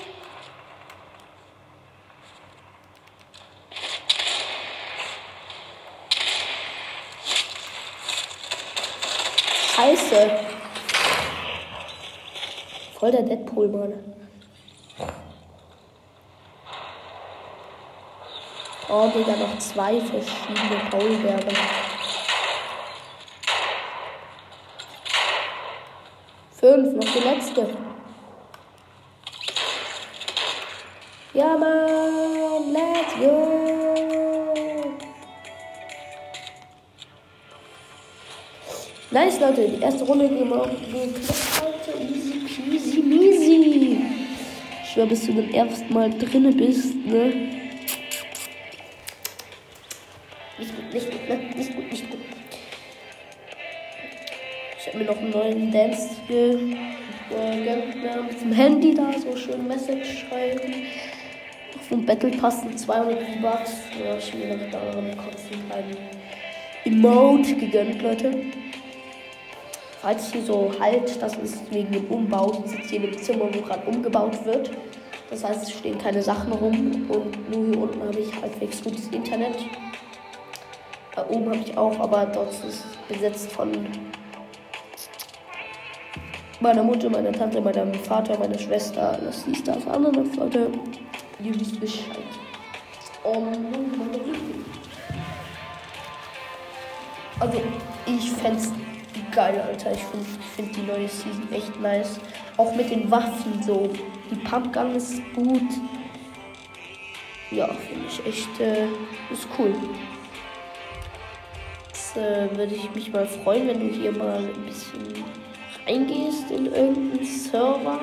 Scheiße. 9.75 10.31
Voll 12.97 13.11
der 13.11 13.23
Deadpool, 13.23 13.67
Mann. 13.67 14.15
Oh, 18.87 19.11
Digga, 19.13 19.35
noch 19.35 19.59
zwei 19.59 19.99
verschiedene 19.99 20.79
Paulberger. 20.89 21.94
Fünf, 26.65 26.95
noch 26.95 27.13
die 27.13 27.19
letzte. 27.19 27.69
Ja, 31.35 31.55
Mann, 31.57 32.73
let's 32.73 33.13
go. 33.19 34.15
Nice, 39.11 39.39
Leute, 39.39 39.67
die 39.67 39.79
erste 39.79 40.05
Runde 40.05 40.27
gemacht. 40.27 40.71
Heute 41.61 42.01
easy 42.01 42.39
peasy 42.39 43.01
measy. 43.03 43.99
Ich 44.81 44.89
schwör, 44.89 45.05
bis 45.05 45.27
du 45.27 45.33
beim 45.35 45.51
ersten 45.51 45.93
Mal 45.93 46.09
drinne 46.17 46.51
bist, 46.51 46.95
ne? 46.95 47.25
Nicht 50.57 50.75
gut, 50.75 50.93
nicht 50.93 51.11
gut? 51.11 51.57
Nicht 51.57 51.75
gut, 51.75 51.91
nicht 51.91 52.09
gut. 52.09 52.14
Habe 54.95 55.03
mir 55.03 55.11
noch 55.11 55.19
einen 55.19 55.31
neuen 55.31 55.71
Dance 55.73 56.09
gegönnt, 56.25 56.71
ne? 58.01 58.23
Mit 58.29 58.39
dem 58.41 58.53
Handy 58.53 58.93
da 58.93 59.11
so 59.11 59.35
schön 59.35 59.67
Message 59.67 60.25
schreiben. 60.29 60.73
Noch 61.75 61.81
vom 61.81 62.05
Battle 62.05 62.31
Pass 62.31 62.61
sind 62.61 62.79
200 62.79 63.19
V-Bucks. 63.21 63.73
Ja, 64.01 64.17
ich 64.17 64.33
mir 64.33 64.55
noch 64.55 64.71
daran 64.71 65.17
kotzen 65.17 65.69
einen 65.69 65.97
Emote 66.85 67.55
gegönnt, 67.55 68.01
Leute 68.01 68.31
falls 70.01 70.31
hier 70.31 70.43
so 70.43 70.71
halt, 70.79 71.21
das 71.21 71.35
ist 71.37 71.73
wegen 71.73 71.91
dem 71.91 72.05
Umbau, 72.05 72.63
ich 72.63 72.71
sitze 72.71 72.89
hier 72.91 72.99
dem 73.01 73.17
Zimmer, 73.17 73.49
wo 73.51 73.59
gerade 73.59 73.85
umgebaut 73.89 74.45
wird. 74.45 74.71
Das 75.29 75.43
heißt, 75.43 75.63
es 75.63 75.71
stehen 75.73 75.97
keine 75.97 76.21
Sachen 76.21 76.53
rum 76.53 77.09
und 77.09 77.51
nur 77.51 77.65
hier 77.65 77.81
unten 77.81 78.01
habe 78.01 78.19
ich 78.19 78.33
halbwegs 78.41 78.81
gutes 78.81 79.07
Internet. 79.07 79.57
Da 81.15 81.27
oben 81.27 81.47
habe 81.47 81.57
ich 81.57 81.77
auch, 81.77 81.99
aber 81.99 82.27
dort 82.27 82.51
ist 82.51 82.63
es 82.63 82.83
besetzt 83.09 83.51
von 83.51 83.71
meiner 86.59 86.83
Mutter, 86.83 87.09
meiner 87.09 87.31
Tante, 87.31 87.61
meinem 87.61 87.93
Vater, 87.93 88.37
meiner 88.39 88.57
Schwester, 88.57 89.17
das 89.23 89.45
hieß 89.45 89.63
das 89.63 89.87
andere 89.87 90.23
Leute. 90.37 90.69
Ihr 91.43 91.59
wisst 91.59 91.79
Bescheid. 91.79 92.17
Und 93.23 93.57
also, 97.39 97.61
ich 98.05 98.31
fände 98.31 98.59
es 98.59 98.71
geil, 99.35 99.61
Alter. 99.67 99.91
Ich 99.91 100.03
finde 100.03 100.25
find 100.55 100.75
die 100.75 100.81
neue 100.83 101.07
Season 101.07 101.51
echt 101.51 101.81
nice. 101.81 102.19
Auch 102.57 102.73
mit 102.75 102.89
den 102.89 103.11
Waffen 103.11 103.61
so. 103.61 103.89
Die 104.31 104.35
Pumpgun 104.35 104.95
ist 104.95 105.21
gut. 105.33 105.61
Ja, 107.51 107.67
finde 107.67 108.05
ich 108.07 108.25
echt, 108.25 108.59
äh, 108.59 108.85
ist 109.31 109.47
cool. 109.59 109.73
Jetzt 111.87 112.17
äh, 112.17 112.57
würde 112.57 112.73
ich 112.73 112.93
mich 112.95 113.11
mal 113.11 113.25
freuen, 113.25 113.67
wenn 113.67 113.79
du 113.79 113.93
hier 113.93 114.11
mal 114.11 114.37
ein 114.37 114.65
bisschen 114.65 115.23
reingehst 115.85 116.51
in 116.51 116.65
irgendeinen 116.67 117.25
Server. 117.25 118.01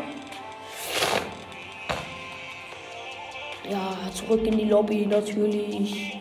Ja, 3.69 3.97
zurück 4.13 4.47
in 4.47 4.59
die 4.59 4.65
Lobby 4.65 5.07
natürlich. 5.07 6.19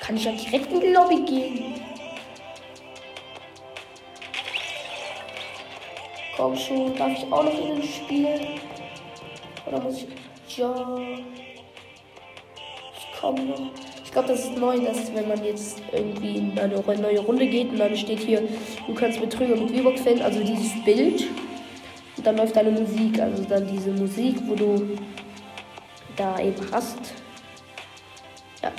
Kann 0.00 0.16
ich 0.16 0.24
ja 0.24 0.32
direkt 0.32 0.72
in 0.72 0.80
die 0.80 0.92
Lobby 0.92 1.22
gehen. 1.22 1.74
Komm 6.36 6.56
schon, 6.56 6.94
darf 6.96 7.12
ich 7.12 7.24
auch 7.32 7.44
noch 7.44 7.58
in 7.58 7.80
den 7.80 7.82
Spiel? 7.82 8.58
Oder 9.66 9.80
muss 9.80 10.02
ich. 10.02 10.58
Ja. 10.58 10.98
Ich 12.98 13.20
komme 13.20 13.42
noch. 13.44 13.85
Ich 14.16 14.22
glaube, 14.22 14.34
das 14.34 14.46
ist 14.46 14.56
neu, 14.56 14.78
dass 14.78 15.14
wenn 15.14 15.28
man 15.28 15.44
jetzt 15.44 15.82
irgendwie 15.92 16.38
in 16.38 16.58
eine 16.58 16.76
neue 16.78 17.18
Runde 17.18 17.46
geht 17.46 17.68
und 17.68 17.76
dann 17.76 17.94
steht 17.94 18.20
hier, 18.20 18.48
du 18.86 18.94
kannst 18.94 19.20
Betrüger 19.20 19.56
mit 19.56 19.76
V-Box 19.76 20.00
finden, 20.00 20.22
also 20.22 20.42
dieses 20.42 20.82
Bild. 20.86 21.26
Und 22.16 22.26
dann 22.26 22.38
läuft 22.38 22.56
deine 22.56 22.70
Musik, 22.70 23.20
also 23.20 23.44
dann 23.44 23.66
diese 23.66 23.90
Musik, 23.90 24.36
wo 24.46 24.54
du 24.54 24.96
da 26.16 26.40
eben 26.40 26.56
hast. 26.72 26.96
Ja. 28.62 28.72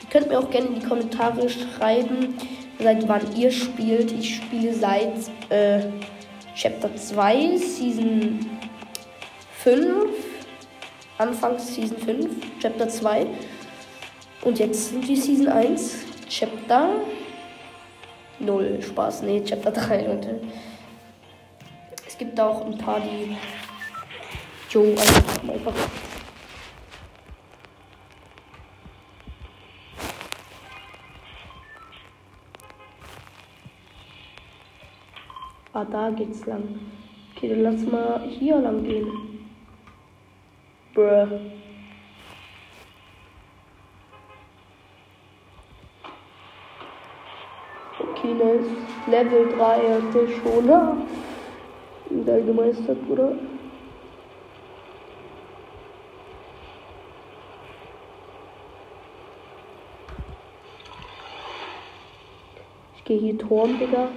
Ihr 0.00 0.08
könnt 0.08 0.28
mir 0.28 0.38
auch 0.38 0.48
gerne 0.48 0.68
in 0.68 0.80
die 0.80 0.86
Kommentare 0.86 1.46
schreiben, 1.50 2.34
seit 2.78 3.06
wann 3.06 3.36
ihr 3.36 3.50
spielt. 3.50 4.10
Ich 4.10 4.36
spiele 4.36 4.72
seit 4.72 5.18
äh, 5.50 5.82
Chapter 6.54 6.96
2, 6.96 7.58
Season 7.58 8.40
5. 9.58 10.06
Anfangs 11.18 11.74
Season 11.74 11.98
5, 11.98 12.26
Chapter 12.62 12.88
2. 12.88 13.26
Und 14.42 14.58
jetzt 14.58 14.88
sind 14.90 15.06
wir 15.06 15.16
Season 15.16 15.48
1, 15.48 15.98
Chapter 16.28 16.88
0. 18.38 18.80
Spaß, 18.80 19.22
nee, 19.22 19.42
Chapter 19.44 19.70
3, 19.70 20.06
Leute. 20.06 20.40
Es 22.06 22.16
gibt 22.16 22.40
auch 22.40 22.64
ein 22.64 22.78
paar, 22.78 23.00
die. 23.00 23.36
Jo, 24.70 24.94
also 24.96 25.52
einfach. 25.52 25.74
Ah, 35.72 35.84
da 35.84 36.10
geht's 36.10 36.46
lang. 36.46 36.80
Okay, 37.36 37.48
dann 37.50 37.62
lass 37.62 37.82
mal 37.82 38.22
hier 38.28 38.56
lang 38.56 38.82
gehen. 38.84 39.06
Bruh. 40.94 41.40
Nice. 48.22 48.66
Level 49.06 49.48
3 49.56 49.94
hatte 49.94 50.28
schon. 50.28 50.68
Ja. 50.68 50.96
Geil 52.26 52.42
gemeistert, 52.44 53.06
Bruder. 53.06 53.32
Ich 62.96 63.04
gehe 63.04 63.18
hier 63.18 63.38
Turm, 63.38 63.78
Digga. 63.78 64.08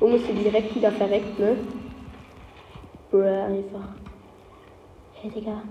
Junge, 0.00 0.16
ist 0.16 0.28
direkt 0.28 0.74
wieder 0.74 0.92
verreckt, 0.92 1.38
ne? 1.38 1.56
Bruh, 3.10 3.22
einfach. 3.22 3.88
Hey, 5.14 5.30
Digga. 5.30 5.62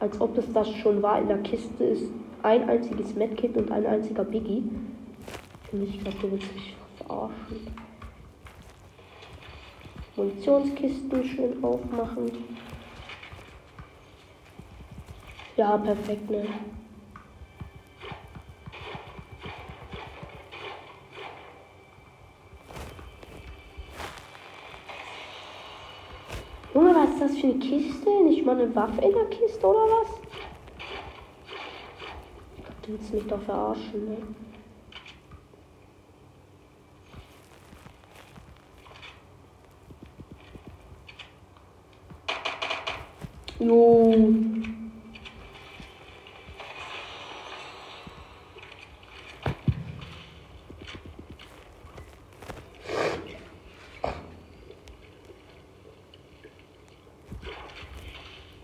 Als 0.00 0.20
ob 0.20 0.38
es 0.38 0.52
das 0.52 0.70
schon 0.70 1.02
war. 1.02 1.20
In 1.20 1.28
der 1.28 1.38
Kiste 1.38 1.84
ist 1.84 2.10
ein 2.42 2.68
einziges 2.68 3.14
Medkit 3.14 3.56
und 3.56 3.70
ein 3.70 3.86
einziger 3.86 4.24
Biggie. 4.24 4.62
Ich 5.72 6.00
glaube, 6.00 6.16
du 6.20 6.32
willst 6.32 6.54
mich 6.54 6.76
verarschen. 6.96 7.74
Munitionskisten 10.16 11.24
schön 11.24 11.62
aufmachen. 11.62 12.30
Ja, 15.56 15.76
perfekt, 15.76 16.30
ne? 16.30 16.46
Das 27.28 27.38
für 27.38 27.48
eine 27.48 27.58
Kiste? 27.58 28.24
Nicht 28.24 28.44
mal 28.44 28.60
eine 28.60 28.74
Waffe 28.74 29.00
in 29.02 29.12
der 29.12 29.26
Kiste 29.26 29.66
oder 29.66 29.80
was? 29.80 30.08
Du 32.82 32.92
willst 32.92 33.12
mich 33.12 33.26
doch 33.26 33.42
verarschen, 33.42 34.08
ne? 34.08 34.16
Jo. 43.60 44.14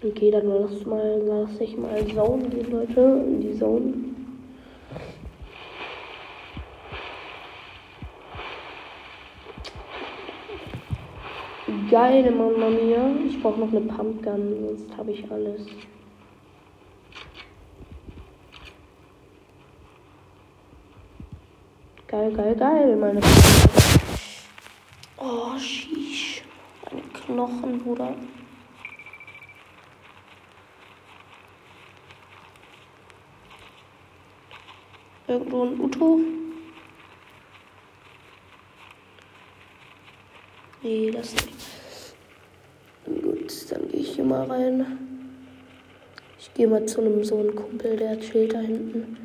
Okay, 0.07 0.24
dann 0.35 0.49
lass 0.49 0.85
mal, 0.85 1.23
lass 1.25 1.61
ich 1.61 1.77
mal 1.77 2.05
Zone 2.13 2.49
gehen, 2.49 2.71
Leute. 2.71 3.01
In 3.01 3.41
die 3.41 3.57
Zone. 3.57 3.95
Geile 11.89 12.33
Mama 12.33 12.69
Mia. 12.69 13.13
Ich 13.29 13.41
brauche 13.41 13.61
noch 13.61 13.69
eine 13.69 13.83
Pumpgun, 13.83 14.67
sonst 14.67 14.97
habe 14.97 15.13
ich 15.13 15.31
alles. 15.31 15.67
Geil, 22.09 22.33
geil, 22.33 22.57
geil, 22.57 22.97
meine 22.97 23.21
Oh, 25.17 25.57
sheesh. 25.59 26.43
Meine 26.91 27.03
Knochen, 27.13 27.79
Bruder. 27.81 28.15
Irgendwo 35.27 35.65
ein 35.65 35.81
Uto. 35.81 36.21
Nee, 40.83 41.11
das 41.11 41.33
nicht. 41.33 42.15
Gut, 43.07 43.71
dann 43.71 43.89
gehe 43.89 44.01
ich 44.01 44.15
hier 44.15 44.25
mal 44.25 44.45
rein. 44.45 44.99
Ich 46.39 46.53
gehe 46.53 46.69
mal 46.69 46.85
zu 46.85 47.01
einem 47.01 47.25
so 47.25 47.39
einen 47.39 47.55
Kumpel, 47.55 47.97
der 47.97 48.21
chillt 48.21 48.53
da 48.53 48.61
hinten. 48.61 49.25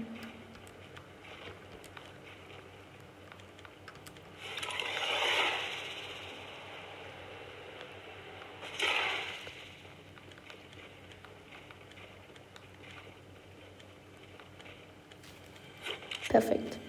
Perfekt. 16.30 16.80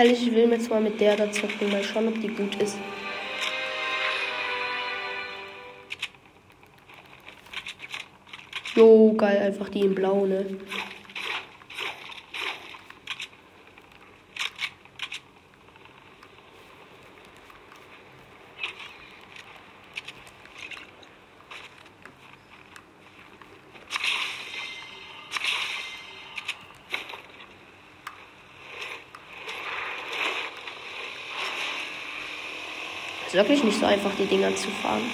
Ehrlich, 0.00 0.28
ich 0.28 0.34
will 0.34 0.46
mir 0.46 0.54
jetzt 0.54 0.70
mal 0.70 0.80
mit 0.80 0.98
der 0.98 1.14
da 1.14 1.30
zocken, 1.30 1.70
mal 1.70 1.84
schauen, 1.84 2.08
ob 2.08 2.18
die 2.22 2.28
gut 2.28 2.54
ist. 2.54 2.78
Jo, 8.74 9.12
geil, 9.12 9.36
einfach 9.42 9.68
die 9.68 9.80
in 9.80 9.94
blau, 9.94 10.24
ne? 10.24 10.56
Ist 33.30 33.36
wirklich 33.36 33.62
nicht 33.62 33.78
so 33.78 33.86
einfach, 33.86 34.10
die 34.18 34.26
Dinger 34.26 34.56
zu 34.56 34.68
fahren. 34.82 35.08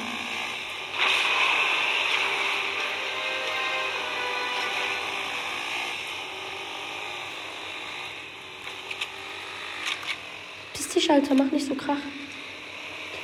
Piss 10.72 10.88
dich, 10.88 11.10
Alter, 11.10 11.34
mach 11.34 11.52
nicht 11.52 11.66
so 11.66 11.74
Krach. 11.74 11.98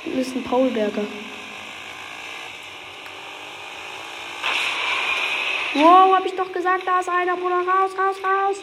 Das 0.05 0.27
ist 0.27 0.35
ein 0.35 0.43
Paulberger. 0.43 1.05
Wow, 5.73 6.15
hab 6.15 6.23
ich 6.23 6.35
doch 6.35 6.53
gesagt, 6.53 6.83
da 6.85 6.99
ist 6.99 7.09
einer, 7.09 7.35
Bruder. 7.35 7.61
Raus, 7.67 7.93
raus, 7.97 8.17
raus. 8.23 8.57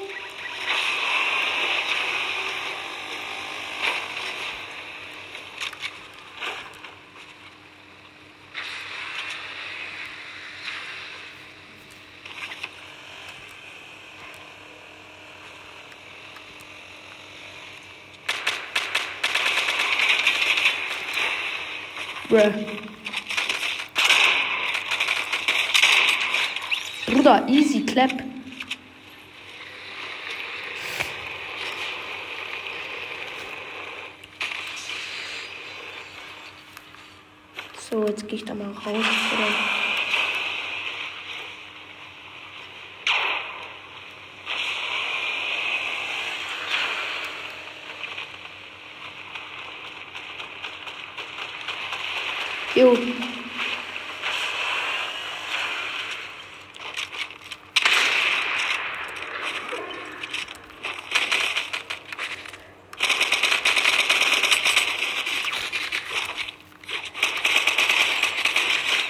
Bruh. 22.31 22.53
Bruder, 27.07 27.45
easy 27.49 27.85
clap. 27.85 28.23
So, 37.77 38.07
jetzt 38.07 38.29
gehe 38.29 38.39
ich 38.39 38.45
da 38.45 38.55
mal 38.55 38.69
raus. 38.69 38.85
Oder? 38.85 39.80
Jo. 52.81 52.97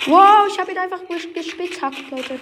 Wow, 0.07 0.49
ich 0.49 0.59
habe 0.59 0.73
ihn 0.73 0.79
einfach 0.79 1.01
ges- 1.03 1.33
gespitzhackt, 1.33 2.11
Leute. 2.11 2.41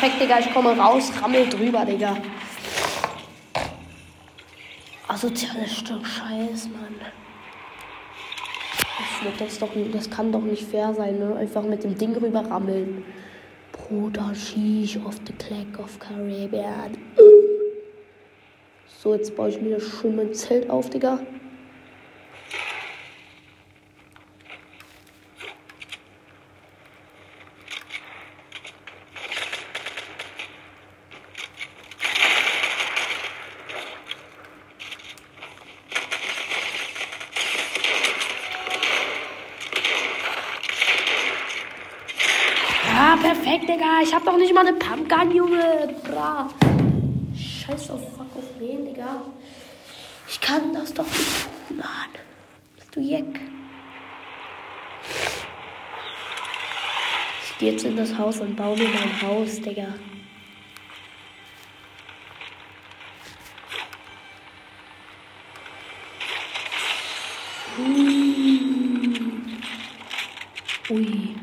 Perfekt, 0.00 0.20
Digga. 0.20 0.38
Ich 0.40 0.52
komme 0.52 0.76
raus, 0.76 1.12
rammel 1.20 1.48
drüber, 1.48 1.84
Digga. 1.84 2.16
Asoziales 5.06 5.78
Stück 5.78 6.06
Scheiß, 6.06 6.68
Mann. 6.68 7.00
Das, 9.38 9.58
doch, 9.58 9.68
das 9.92 10.10
kann 10.10 10.32
doch 10.32 10.40
nicht 10.40 10.64
fair 10.64 10.92
sein, 10.94 11.18
ne? 11.18 11.36
Einfach 11.36 11.62
mit 11.62 11.84
dem 11.84 11.96
Ding 11.96 12.16
rüber 12.16 12.44
rammeln. 12.50 13.04
Bruder, 13.70 14.34
sheesh, 14.34 14.96
off 15.04 15.20
the 15.26 15.32
clack 15.34 15.78
of 15.78 15.98
Caribbean. 16.00 16.98
So, 18.98 19.14
jetzt 19.14 19.36
baue 19.36 19.50
ich 19.50 19.60
mir 19.60 19.76
das 19.76 19.84
schön 19.84 20.16
mein 20.16 20.34
Zelt 20.34 20.68
auf, 20.68 20.90
Digga. 20.90 21.20
Ja, 42.94 43.16
perfekt, 43.20 43.68
Digga. 43.68 44.00
Ich 44.02 44.14
hab 44.14 44.24
doch 44.24 44.36
nicht 44.36 44.54
mal 44.54 44.66
eine 44.66 44.76
Pumpgun, 44.76 45.34
Junge. 45.34 45.94
Bra. 46.04 46.48
Scheiß 47.34 47.90
auf 47.90 48.00
Fuck 48.14 48.36
auf 48.36 48.44
wen, 48.58 48.84
Digga. 48.84 49.22
Ich 50.28 50.40
kann 50.40 50.72
das 50.72 50.92
doch 50.94 51.04
nicht 51.04 51.44
tun, 51.68 51.78
Mann. 51.78 52.10
Bist 52.76 52.94
du 52.94 53.00
Jeck? 53.00 53.40
Ich 57.44 57.51
geh 57.62 57.70
jetzt 57.70 57.84
in 57.84 57.96
das 57.96 58.18
Haus 58.18 58.40
und 58.40 58.56
baue 58.56 58.76
mir 58.76 58.88
mein 58.88 59.22
Haus, 59.22 59.60
Digga. 59.60 59.94
Ui. 70.90 71.36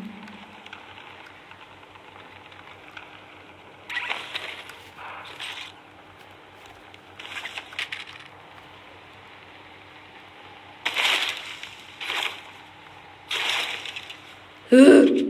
Hä? 14.69 15.28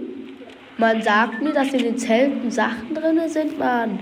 Man 0.80 1.02
sagt 1.02 1.42
mir, 1.42 1.52
dass 1.52 1.74
in 1.74 1.80
den 1.80 1.98
Zelten 1.98 2.50
Sachen 2.50 2.96
drin 2.96 3.28
sind, 3.28 3.60
Mann. 3.60 4.00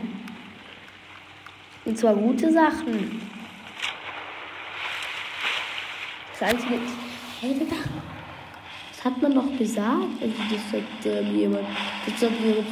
Und 1.85 1.97
zwar 1.97 2.13
gute 2.13 2.53
Sachen. 2.53 3.19
Das 6.39 6.49
Einzige. 6.49 6.79
Hey, 7.41 7.55
Digga. 7.55 7.77
Das 8.91 9.05
hat 9.05 9.19
man 9.19 9.33
doch 9.33 9.57
gesagt. 9.57 10.21
Also, 10.21 10.35
das 10.51 10.71
sagt 10.71 11.05
ähm, 11.05 11.35
jemand. 11.35 11.67
Das 12.05 12.19
sagt 12.19 12.39
jemand. 12.39 12.67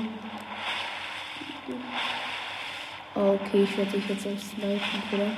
Okay, 3.16 3.64
ich 3.64 3.78
werde 3.78 3.92
dich 3.92 4.08
jetzt 4.08 4.28
auf 4.28 4.40
snipen, 4.40 5.02
oder? 5.14 5.32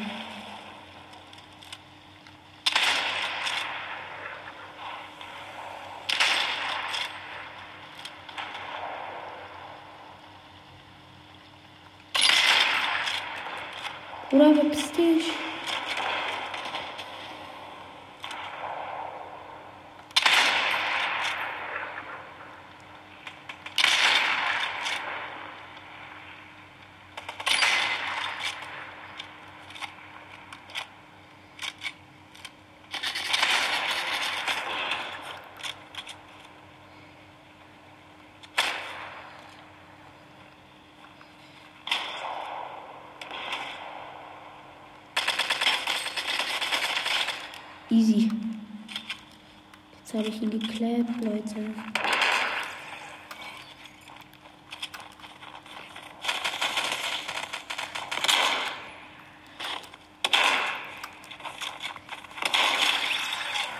Oder 14.37 14.53
verpiss 14.53 14.91
dich. 14.91 15.31
Easy. 47.89 48.29
Jetzt 49.99 50.06
habe 50.17 50.29
ich 50.29 50.41
ihn 50.41 50.49
geklappt, 50.49 51.23
Leute. 51.23 51.55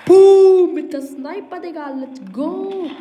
Boom! 0.06 0.74
Mit 0.76 0.94
der 0.94 1.02
Sniper, 1.02 1.60
Digga. 1.60 1.90
Let's 1.90 2.22
go! 2.32 2.92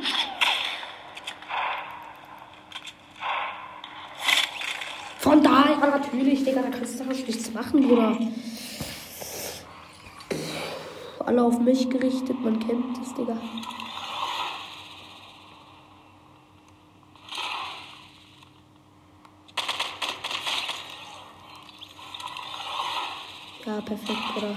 Von 5.19 5.43
daher 5.43 5.77
natürlich, 5.77 6.45
Digga. 6.45 6.63
Da 6.63 6.71
kannst 6.71 7.01
du 7.01 7.05
doch 7.05 7.13
nichts 7.13 7.53
machen, 7.53 7.87
Bruder 7.87 8.17
alle 11.27 11.43
auf 11.43 11.59
mich 11.59 11.91
gerichtet. 11.91 12.41
Man 12.41 12.59
kennt 12.61 12.97
das, 12.99 13.15
Digga. 13.15 13.37
Ja, 23.65 23.81
perfekt, 23.81 24.19
Bruder. 24.33 24.57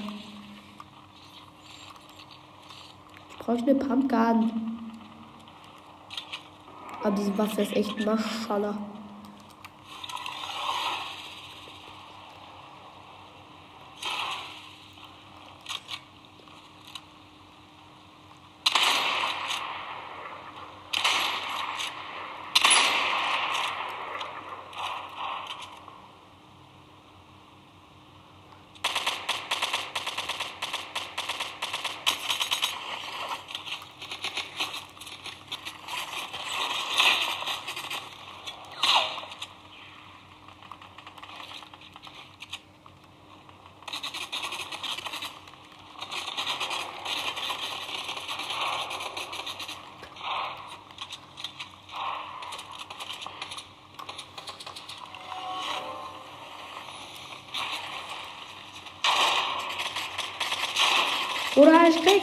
Ich 3.29 3.38
brauche 3.39 3.58
eine 3.58 3.75
Pumpgun. 3.75 4.51
Aber 7.01 7.15
diese 7.15 7.36
Waffe 7.38 7.62
ist 7.62 7.75
echt 7.75 8.05
Maschallah. 8.05 8.77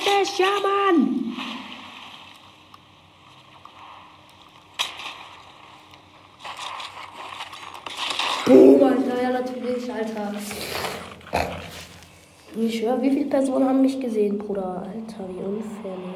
Das, 0.07 0.39
ja, 0.39 0.47
Mann! 0.63 1.35
Boom, 8.47 8.85
Alter, 8.85 9.21
ja, 9.21 9.31
natürlich, 9.31 9.93
Alter. 9.93 10.33
Ich 12.57 12.79
schwör, 12.79 13.03
wie 13.03 13.11
viele 13.11 13.29
Personen 13.29 13.69
haben 13.69 13.83
mich 13.83 13.99
gesehen, 14.01 14.39
Bruder? 14.39 14.87
Alter, 14.87 15.29
wie 15.29 15.43
unfair, 15.43 15.97
ne? 15.97 16.16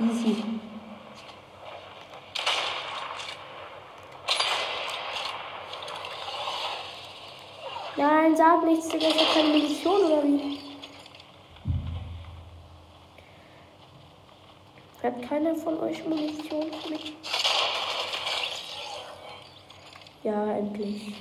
Easy. 0.00 0.44
Nein, 7.96 8.34
sag 8.34 8.64
nichts. 8.64 8.94
Ich 8.94 9.04
hab 9.04 9.34
keine 9.34 9.48
Munition 9.48 10.04
oder 10.04 10.22
wie? 10.22 10.58
Hat 15.02 15.22
keiner 15.28 15.54
von 15.54 15.80
euch 15.80 16.02
Munition 16.06 16.70
für 16.72 16.90
mich? 16.90 17.14
Ja, 20.22 20.52
endlich. 20.52 21.14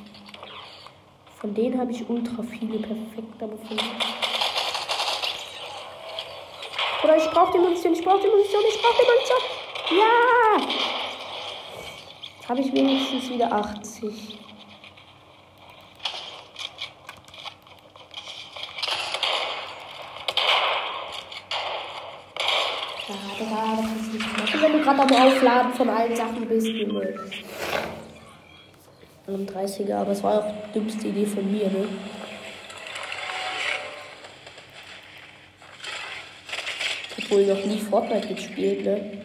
Von 1.38 1.54
denen 1.54 1.80
habe 1.80 1.92
ich 1.92 2.10
ultra 2.10 2.44
viele 2.44 2.80
perfekt, 2.80 3.44
aber 3.44 3.58
von. 3.58 4.19
Oder 7.10 7.18
ich 7.18 7.32
brauche 7.32 7.52
die 7.54 7.58
Munition, 7.58 7.94
ich 7.94 8.04
brauche 8.04 8.22
die 8.22 8.28
Munition, 8.28 8.62
ich 8.70 8.80
brauche 8.80 9.02
die 9.02 9.08
Munition. 9.10 9.40
Ja! 9.98 10.62
Jetzt 12.38 12.50
habe 12.50 12.62
ich 12.62 12.72
wenigstens 12.72 13.30
wieder 13.32 13.52
80. 13.52 14.38
Ja, 23.08 23.16
Digga, 23.40 23.80
das 23.82 24.06
du 24.06 24.14
nicht 24.14 24.38
machen, 24.38 24.62
wenn 24.62 24.74
du 24.74 24.84
gerade 24.84 25.02
am 25.02 25.12
Aufladen 25.12 25.74
von 25.74 25.90
allen 25.90 26.16
Sachen 26.16 26.48
bist, 26.48 26.68
Junge. 26.68 27.16
Ein 29.26 29.48
30er, 29.48 29.96
aber 29.96 30.12
es 30.12 30.22
war 30.22 30.40
auch 30.40 30.54
die 30.68 30.74
dümmste 30.80 31.08
Idee 31.08 31.26
von 31.26 31.52
mir, 31.52 31.72
ne? 31.72 31.88
Ich 37.18 37.19
hab 37.19 37.19
wohl 37.32 37.46
noch 37.46 37.66
nie 37.66 37.80
Fortnite 37.80 38.34
gespielt, 38.34 38.86
ne? 38.86 39.20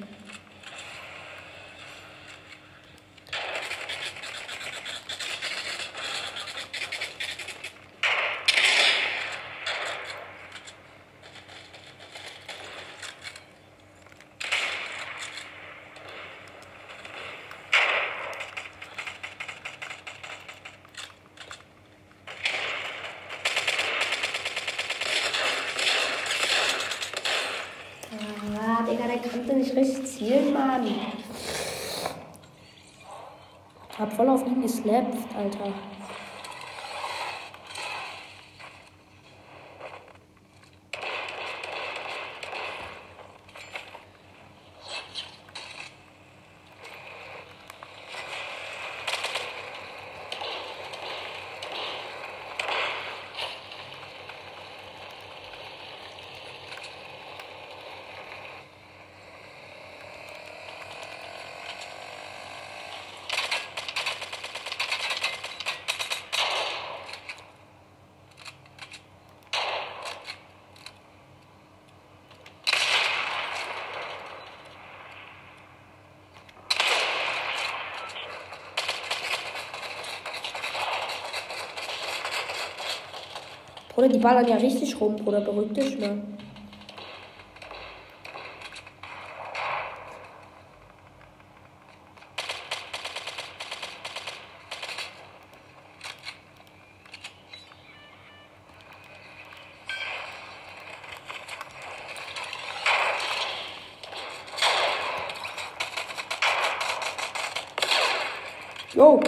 Ah, 28.66 28.82
Digga, 28.82 29.06
der 29.06 29.18
konnte 29.18 29.54
nicht 29.54 29.76
richtig 29.76 30.06
zielen, 30.06 30.52
Mann. 30.52 30.86
Ich 30.86 30.94
hab 33.98 34.12
voll 34.12 34.28
auf 34.28 34.46
ihn 34.46 34.62
geslappt, 34.62 35.16
Alter. 35.36 35.72
Bruder, 84.04 84.12
die 84.12 84.18
ballern 84.18 84.48
ja 84.48 84.56
richtig 84.56 85.00
rum, 85.00 85.16
Bruder. 85.16 85.40
Beruhig 85.40 85.72
dich 85.72 85.98
mal. 85.98 86.18
Jo. 108.94 109.20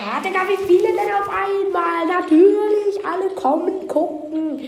Ja, 0.00 0.20
Digga, 0.20 0.40
wie 0.48 0.56
viele 0.66 0.92
denn 0.92 1.12
auf 1.12 1.28
einmal? 1.28 2.06
Natürlich, 2.06 3.04
alle 3.04 3.34
kommen, 3.48 3.88
gucken. 3.88 4.60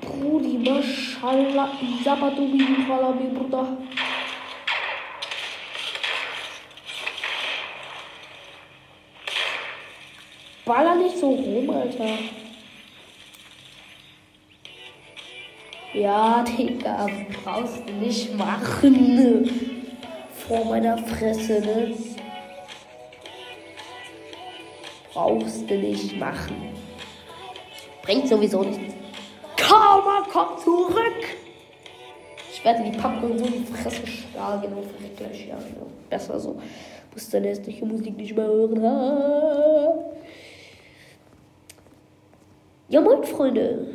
Brudi, 0.00 0.58
Maschallah, 0.58 1.68
Sabatubi, 2.02 2.64
Falami, 2.88 3.28
Bruder. 3.36 3.66
Baller 10.64 10.94
nicht 10.94 11.18
so 11.18 11.28
rum, 11.28 11.68
Alter. 11.68 12.18
Ja, 15.92 16.42
Digga, 16.42 17.06
brauchst 17.44 17.86
du 17.86 17.92
nicht 17.92 18.34
machen. 18.34 19.50
Vor 20.48 20.64
meiner 20.64 20.96
Fresse, 20.96 21.60
ne? 21.60 22.13
Brauchst 25.14 25.70
du 25.70 25.78
nicht 25.78 26.18
machen. 26.18 26.56
Bringt 28.02 28.28
sowieso 28.28 28.64
nichts. 28.64 28.94
Karma, 29.56 30.26
komm 30.30 30.58
zurück! 30.58 31.24
Ich 32.52 32.64
werde 32.64 32.90
die 32.90 32.98
Packung 32.98 33.38
so 33.38 33.44
in 33.44 33.64
die 33.64 33.72
Fresse 33.72 34.06
schlagen 34.06 34.72
und 34.74 34.84
verreck 34.84 35.16
gleich. 35.16 35.46
Ja, 35.46 35.56
besser 36.10 36.40
so. 36.40 36.60
Muss 37.12 37.30
deine 37.30 37.48
hässliche 37.48 37.86
Musik 37.86 38.16
nicht 38.16 38.34
mehr 38.34 38.46
hören. 38.46 38.82
Ha. 38.82 39.94
Ja, 42.88 43.00
moin, 43.00 43.22
Freunde. 43.22 43.86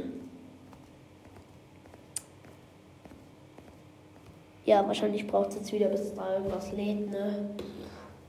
Ja, 4.65 4.87
wahrscheinlich 4.87 5.27
braucht 5.27 5.49
es 5.49 5.55
jetzt 5.55 5.73
wieder, 5.73 5.87
bis 5.87 6.13
da 6.13 6.35
irgendwas 6.35 6.71
lädt, 6.71 7.11
ne? 7.11 7.49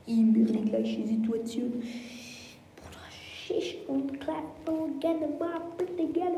Ihm 0.07 0.35
wäre 0.35 0.59
die 0.59 0.71
gleiche 0.71 1.07
Situation. 1.07 1.83
Schisch 3.51 3.79
und 3.89 4.21
Klapp 4.21 4.45
und 4.69 5.01
gerne 5.01 5.27
mal, 5.27 5.61
bitte 5.77 6.07
gerne. 6.13 6.37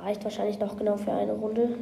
Reicht 0.00 0.24
wahrscheinlich 0.24 0.58
noch 0.58 0.78
genau 0.78 0.96
für 0.96 1.12
eine 1.12 1.32
Runde. 1.32 1.76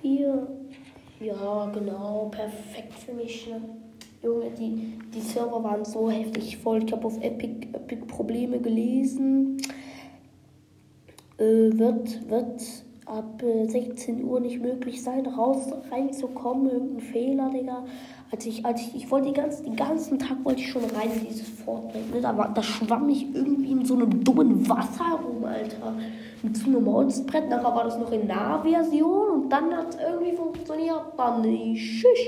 Vier. 0.00 0.48
Ja, 1.20 1.66
genau, 1.74 2.30
Ne? 3.48 3.60
Junge, 4.22 4.50
die, 4.50 4.98
die 5.14 5.20
Server 5.20 5.62
waren 5.64 5.84
so 5.84 6.10
heftig 6.10 6.58
voll. 6.58 6.84
Ich 6.84 6.92
habe 6.92 7.06
auf 7.06 7.22
Epic, 7.22 7.68
Epic 7.72 8.04
Probleme 8.06 8.60
gelesen. 8.60 9.56
Äh, 11.38 11.78
wird, 11.78 12.28
wird 12.28 12.60
ab 13.06 13.42
äh, 13.42 13.66
16 13.66 14.22
Uhr 14.24 14.40
nicht 14.40 14.60
möglich 14.60 15.02
sein, 15.02 15.26
raus 15.26 15.72
reinzukommen. 15.90 16.70
Irgendein 16.70 17.00
Fehler, 17.00 17.50
Digga. 17.50 17.84
Als 18.30 18.46
ich, 18.46 18.64
als 18.64 18.82
ich, 18.82 18.94
ich 18.94 19.10
wollte 19.10 19.28
die 19.28 19.34
ganzen, 19.34 19.64
den 19.64 19.76
ganzen 19.76 20.18
Tag 20.18 20.44
wollte 20.44 20.60
ich 20.60 20.68
schon 20.68 20.84
rein 20.84 21.10
in 21.14 21.26
dieses 21.26 21.48
Fortnite. 21.48 22.14
Ne? 22.14 22.20
Da, 22.20 22.36
war, 22.36 22.52
da 22.54 22.62
schwamm 22.62 23.08
ich 23.08 23.34
irgendwie 23.34 23.72
in 23.72 23.84
so 23.84 23.94
einem 23.94 24.22
dummen 24.22 24.68
Wasser 24.68 25.18
rum, 25.24 25.44
Alter. 25.44 25.94
Mit 26.42 26.56
so 26.56 26.66
einem 26.66 26.86
Holzbrett. 26.86 27.48
Nachher 27.48 27.74
war 27.74 27.84
das 27.84 27.98
noch 27.98 28.12
in 28.12 28.26
Nahversion 28.26 29.30
und 29.30 29.48
dann 29.48 29.74
hat 29.74 29.94
es 29.94 29.96
irgendwie 30.00 30.32
funktioniert. 30.36 31.02
Dann 31.16 31.40
nicht. 31.40 32.02
Tschüss. 32.02 32.18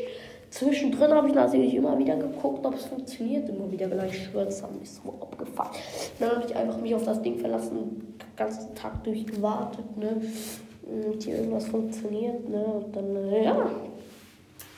Zwischendrin 0.53 1.15
habe 1.15 1.29
ich 1.29 1.35
natürlich 1.35 1.75
immer 1.75 1.99
wieder 1.99 2.15
geguckt, 2.15 2.67
ob 2.67 2.75
es 2.75 2.85
funktioniert. 2.85 3.49
Immer 3.49 3.73
wieder 3.73 3.89
gleich, 3.89 4.13
ich 4.13 4.25
schwöre, 4.25 4.45
das 4.45 4.63
hat 4.63 4.79
mich 4.79 4.91
so 4.91 5.09
abgefuckt. 5.23 5.79
Dann 6.21 6.31
habe 6.31 6.45
ich 6.47 6.55
einfach 6.55 6.77
mich 6.77 6.95
auf 6.95 7.05
das 7.05 7.23
Ding 7.23 7.39
verlassen, 7.39 8.19
den 8.19 8.37
ganzen 8.37 8.75
Tag 8.75 9.03
durchgewartet, 9.03 9.97
ne? 9.97 10.21
Und 10.85 11.23
hier 11.23 11.37
irgendwas 11.37 11.67
funktioniert, 11.69 12.47
ne? 12.51 12.63
Und 12.63 12.95
dann, 12.95 13.17
äh, 13.17 13.45
ja, 13.45 13.57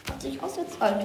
hat 0.09 0.23
sich 0.23 0.41
ausgezahlt. 0.41 1.05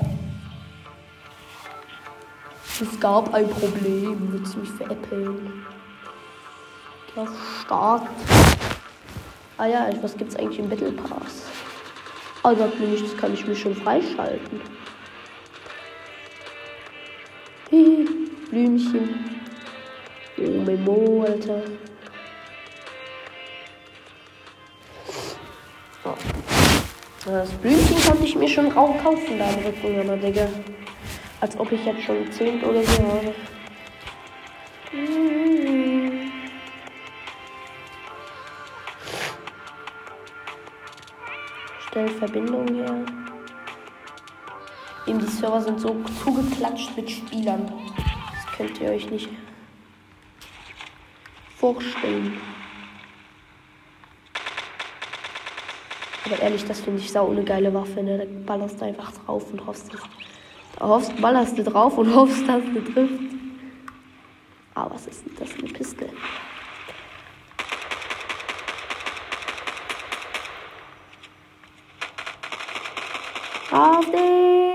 Es 2.79 2.99
gab 2.99 3.33
ein 3.33 3.49
Problem, 3.49 4.29
willst 4.31 4.53
du 4.53 4.59
mich 4.59 4.69
veräppeln? 4.69 5.65
Auf 7.15 7.29
Start. 7.65 8.03
Ah 9.57 9.65
ja, 9.65 9.89
was 10.03 10.15
gibt's 10.15 10.35
eigentlich 10.35 10.59
im 10.59 10.69
Battle 10.69 10.91
Pass? 10.91 11.47
Mir 12.43 12.87
nicht, 12.87 13.03
das 13.03 13.17
kann 13.17 13.33
ich 13.33 13.45
mir 13.45 13.55
schon 13.55 13.75
freischalten. 13.75 14.61
Hihi, 17.69 18.07
Blümchen. 18.49 19.41
Oh, 20.37 20.61
Memo, 20.65 21.25
Alter. 21.27 21.61
Oh. 26.05 26.13
Das 27.25 27.49
Blümchen 27.51 28.01
konnte 28.07 28.23
ich 28.23 28.35
mir 28.35 28.47
schon 28.47 28.71
rau 28.71 28.93
kaufen, 29.03 29.37
da 29.37 29.49
im 29.49 29.65
Rücken, 29.65 29.99
aber 29.99 30.17
Digga. 30.17 30.47
Als 31.41 31.59
ob 31.59 31.71
ich 31.71 31.85
jetzt 31.85 32.03
schon 32.03 32.31
10 32.31 32.63
oder 32.63 32.83
so 32.83 33.03
habe. 33.03 33.35
Mhm. 34.93 35.48
Stell 41.99 42.07
Verbindung 42.07 42.67
her. 42.75 42.95
Eben 45.05 45.19
die 45.19 45.25
Server 45.25 45.59
sind 45.59 45.81
so 45.81 46.01
zugeklatscht 46.23 46.95
mit 46.95 47.09
Spielern. 47.09 47.69
Das 47.97 48.55
könnt 48.55 48.79
ihr 48.79 48.91
euch 48.91 49.09
nicht 49.09 49.27
vorstellen. 51.57 52.39
Aber 56.25 56.39
ehrlich, 56.39 56.63
das 56.63 56.79
finde 56.79 57.01
ich 57.01 57.11
sau 57.11 57.31
eine 57.31 57.43
geile 57.43 57.73
Waffe, 57.73 58.01
ne? 58.01 58.17
Da 58.17 58.25
ballerst 58.45 58.79
du 58.79 58.85
einfach 58.85 59.11
drauf 59.11 59.51
und 59.51 59.65
hoffst, 59.65 59.93
dass, 59.93 60.01
da 60.77 60.87
hoffst, 60.87 61.19
ballerst 61.19 61.57
du 61.57 61.63
drauf 61.63 61.97
und 61.97 62.15
hoffst, 62.15 62.47
dass 62.47 62.63
du 62.63 62.93
trifft. 62.93 63.19
Ah, 64.73 64.87
was 64.89 65.05
ist 65.07 65.25
denn 65.25 65.35
das 65.37 65.49
für 65.49 65.59
eine 65.59 65.73
Pistole? 65.73 66.11
Auf 73.71 74.05
dich! 74.09 74.68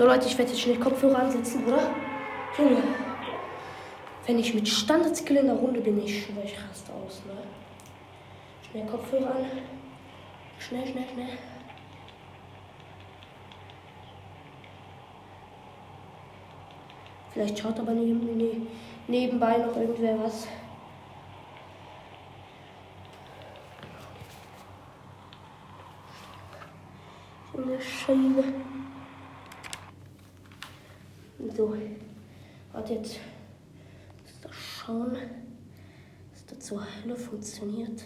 So, 0.00 0.06
Leute, 0.06 0.28
ich 0.28 0.38
werde 0.38 0.50
jetzt 0.50 0.62
schnell 0.62 0.78
Kopfhörer 0.78 1.18
ansetzen, 1.18 1.62
oder? 1.66 1.90
Junge. 2.56 2.82
Wenn 4.24 4.38
ich 4.38 4.54
mit 4.54 4.66
Standard-Skill 4.66 5.36
in 5.36 5.44
der 5.44 5.56
Runde 5.56 5.82
bin, 5.82 6.02
ich 6.02 6.24
schwöre, 6.24 6.42
ich 6.42 6.56
raste 6.56 6.90
aus, 6.90 7.20
ne? 7.26 7.34
Schnell 8.70 8.86
Kopfhörer 8.86 9.26
an. 9.26 9.44
Schnell, 10.58 10.86
schnell, 10.86 11.04
schnell. 11.12 11.28
Vielleicht 17.34 17.58
schaut 17.58 17.78
aber 17.78 17.92
neben, 17.92 18.38
ne, 18.38 18.66
nebenbei 19.06 19.58
noch 19.58 19.76
irgendwer 19.76 20.18
was. 20.24 20.48
Eine 27.52 27.78
Scheibe. 27.78 28.49
So, 31.56 31.76
warte 32.72 32.94
jetzt. 32.94 33.18
Lass 34.24 34.40
doch 34.40 34.52
schauen, 34.52 35.16
dass 36.32 36.46
das 36.46 36.60
zur 36.60 36.84
Hölle 36.84 37.16
funktioniert. 37.16 38.04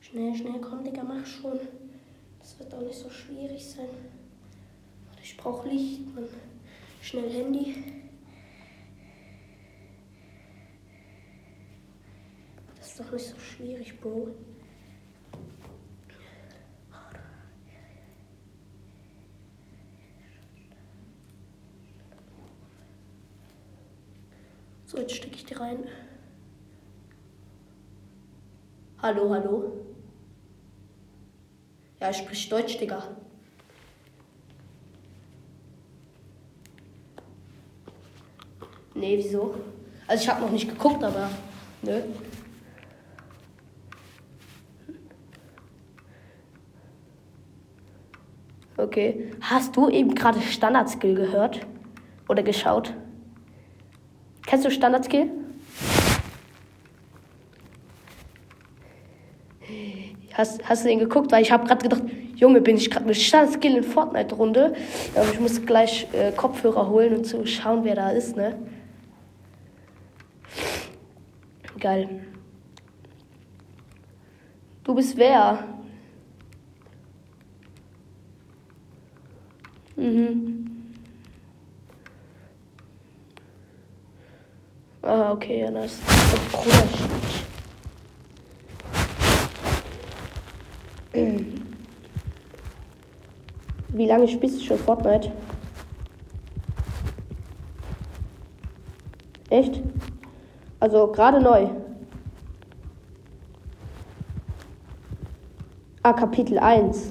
Schnell, 0.00 0.34
schnell, 0.36 0.60
komm, 0.60 0.84
Digga, 0.84 1.02
mach 1.02 1.24
schon. 1.26 1.58
Das 2.38 2.58
wird 2.58 2.72
auch 2.74 2.82
nicht 2.82 2.98
so 2.98 3.10
schwierig 3.10 3.66
sein. 3.66 3.88
Warte, 5.08 5.22
Ich 5.22 5.36
brauche 5.36 5.68
Licht, 5.68 6.14
Mann. 6.14 6.28
Schnell 7.00 7.30
Handy. 7.30 7.76
Das 12.76 12.88
ist 12.88 13.00
doch 13.00 13.12
nicht 13.12 13.26
so 13.26 13.38
schwierig, 13.38 13.98
Bro. 14.00 14.28
So, 24.92 24.98
die 25.52 25.58
rein. 25.58 25.84
Hallo, 29.00 29.30
hallo. 29.30 29.72
Ja, 32.00 32.10
ich 32.10 32.18
sprich 32.18 32.48
Deutsch, 32.48 32.78
Digga. 32.78 33.02
Nee, 38.94 39.16
wieso? 39.18 39.54
Also 40.06 40.22
ich 40.22 40.28
habe 40.28 40.42
noch 40.42 40.50
nicht 40.50 40.68
geguckt, 40.68 41.02
aber 41.02 41.30
nö. 41.82 42.02
Okay. 48.76 49.32
Hast 49.40 49.76
du 49.76 49.88
eben 49.88 50.14
gerade 50.14 50.40
Standard-Skill 50.40 51.14
gehört? 51.14 51.66
Oder 52.28 52.42
geschaut? 52.42 52.92
Kennst 54.44 54.66
du 54.66 54.70
Standard-Skill? 54.70 55.41
Hast, 60.34 60.68
hast 60.68 60.84
du 60.84 60.88
den 60.88 60.98
geguckt? 60.98 61.30
Weil 61.32 61.42
ich 61.42 61.52
habe 61.52 61.66
gerade 61.66 61.82
gedacht, 61.82 62.02
Junge, 62.36 62.60
bin 62.60 62.76
ich 62.76 62.90
gerade 62.90 63.06
mit 63.06 63.16
Standard-Skill 63.16 63.76
in 63.76 63.84
Fortnite-Runde. 63.84 64.74
Aber 65.14 65.32
ich 65.32 65.40
muss 65.40 65.64
gleich 65.64 66.08
äh, 66.12 66.32
Kopfhörer 66.32 66.88
holen 66.88 67.16
und 67.16 67.24
zu 67.24 67.46
schauen, 67.46 67.84
wer 67.84 67.94
da 67.94 68.10
ist, 68.10 68.36
ne? 68.36 68.58
Geil. 71.78 72.08
Du 74.84 74.94
bist 74.94 75.16
wer? 75.16 75.64
Mhm. 79.96 80.62
Ah, 85.02 85.32
okay, 85.32 85.60
ja, 85.60 85.70
nice. 85.70 85.98
Bruder, 86.52 86.84
Wie 93.92 94.06
lange 94.06 94.26
spielst 94.26 94.60
du 94.60 94.64
schon 94.64 94.78
Fortnite? 94.78 95.30
Echt? 99.50 99.82
Also 100.80 101.08
gerade 101.08 101.40
neu. 101.40 101.68
Ah, 106.02 106.14
Kapitel 106.14 106.58
1. 106.58 107.10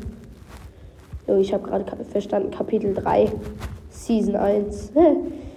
Ich 1.40 1.54
habe 1.54 1.64
gerade 1.70 1.86
verstanden, 2.04 2.52
Kapitel 2.52 2.94
3, 2.96 3.32
Season 3.90 4.36
1. 4.36 4.92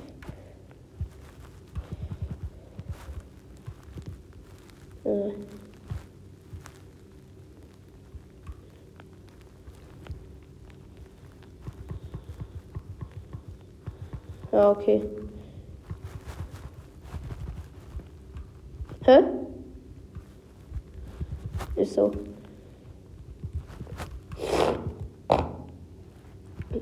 Ja, 14.54 14.70
okay. 14.70 15.02
Hä? 19.04 19.24
Ist 21.74 21.94
so. 21.94 22.12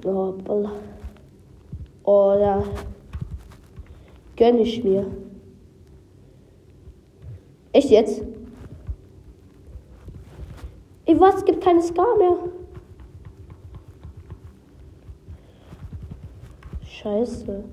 Oh, 0.05 0.33
Balla. 0.33 0.73
Gönn 4.37 4.59
ich 4.59 4.85
mir. 4.85 5.07
Echt 7.73 7.89
jetzt? 7.89 8.23
Ey, 11.07 11.18
was? 11.18 11.37
Es 11.37 11.45
gibt 11.47 11.64
keine 11.64 11.81
Ska 11.81 12.05
mehr. 12.18 12.52
Scheiße. 17.03 17.65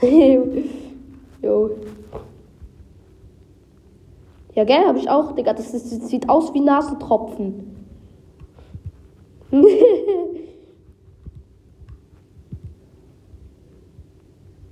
jo. 1.42 1.70
Ja, 4.54 4.64
gell, 4.64 4.84
hab 4.86 4.96
ich 4.96 5.10
auch, 5.10 5.32
Digga. 5.34 5.52
Das, 5.52 5.74
ist, 5.74 5.90
das 5.90 6.08
sieht 6.08 6.28
aus 6.28 6.54
wie 6.54 6.60
Nasentropfen. 6.60 7.76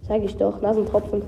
Sag 0.03 0.23
ich 0.23 0.37
doch, 0.37 0.61
Nasentropfen. 0.61 1.23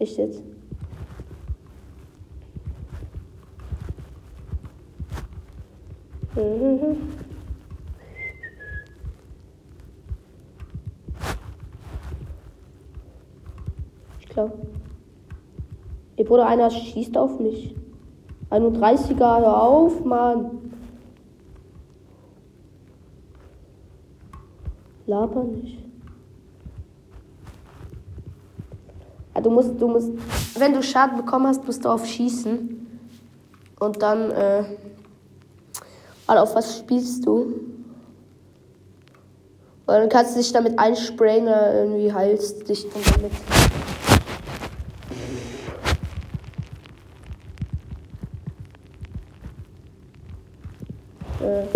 Echt 0.00 0.18
jetzt? 0.18 0.42
Ich 14.20 14.28
glaube. 14.28 14.52
Ey, 16.16 16.24
Bruder, 16.24 16.46
einer 16.46 16.70
schießt 16.70 17.16
auf 17.16 17.40
mich. 17.40 17.74
31er, 18.50 19.40
hör 19.40 19.62
auf, 19.62 20.04
Mann. 20.04 20.72
Laber 25.06 25.42
nicht. 25.42 25.78
Ja, 29.34 29.40
du 29.40 29.50
musst, 29.50 29.80
du 29.80 29.88
musst, 29.88 30.10
wenn 30.58 30.72
du 30.72 30.82
Schaden 30.82 31.16
bekommen 31.16 31.48
hast, 31.48 31.64
musst 31.66 31.84
du 31.84 31.88
auf 31.88 32.06
Schießen. 32.06 32.86
Und 33.80 34.02
dann, 34.02 34.30
äh, 34.30 34.64
Alter, 36.28 36.42
auf 36.42 36.54
was 36.54 36.78
spielst 36.78 37.26
du? 37.26 37.32
Und 39.86 39.94
dann 39.94 40.08
kannst 40.10 40.34
du 40.34 40.40
dich 40.40 40.52
damit 40.52 40.78
einsprayen 40.78 41.44
oder 41.44 41.74
irgendwie 41.74 42.12
heilst 42.12 42.68
dich 42.68 42.86
dann 42.90 43.02
damit. 43.14 43.32
Äh. 51.40 51.66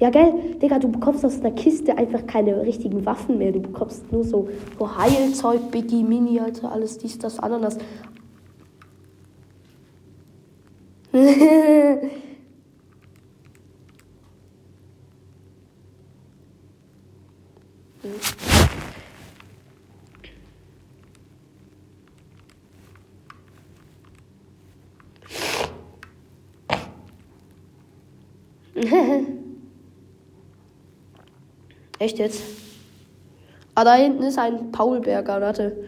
Ja, 0.00 0.10
gell, 0.10 0.56
Digga, 0.60 0.80
du 0.80 0.90
bekommst 0.90 1.24
aus 1.24 1.38
einer 1.38 1.52
Kiste 1.52 1.96
einfach 1.96 2.26
keine 2.26 2.62
richtigen 2.62 3.06
Waffen 3.06 3.38
mehr. 3.38 3.52
Du 3.52 3.60
bekommst 3.60 4.10
nur 4.10 4.24
so, 4.24 4.48
so 4.76 4.96
Heilzeug, 4.96 5.70
Biggie, 5.70 6.02
Mini, 6.02 6.40
Alter, 6.40 6.72
alles 6.72 6.98
dies, 6.98 7.16
das, 7.16 7.38
Ananas. 7.38 7.78
Echt 32.00 32.18
jetzt? 32.18 32.42
Ah, 33.74 33.84
da 33.84 33.94
hinten 33.94 34.22
ist 34.22 34.38
ein 34.38 34.72
Paulberger, 34.72 35.38
warte. 35.38 35.86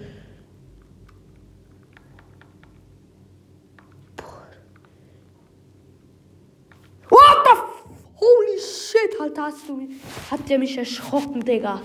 What 7.08 7.44
the 7.44 7.50
f 7.50 7.62
Holy 8.20 8.58
shit, 8.60 9.20
Alter, 9.20 9.44
hast 9.44 9.66
du 9.66 9.76
mich. 9.76 9.96
Hat 10.30 10.46
der 10.50 10.58
mich 10.58 10.76
erschrocken, 10.76 11.40
Digga. 11.40 11.80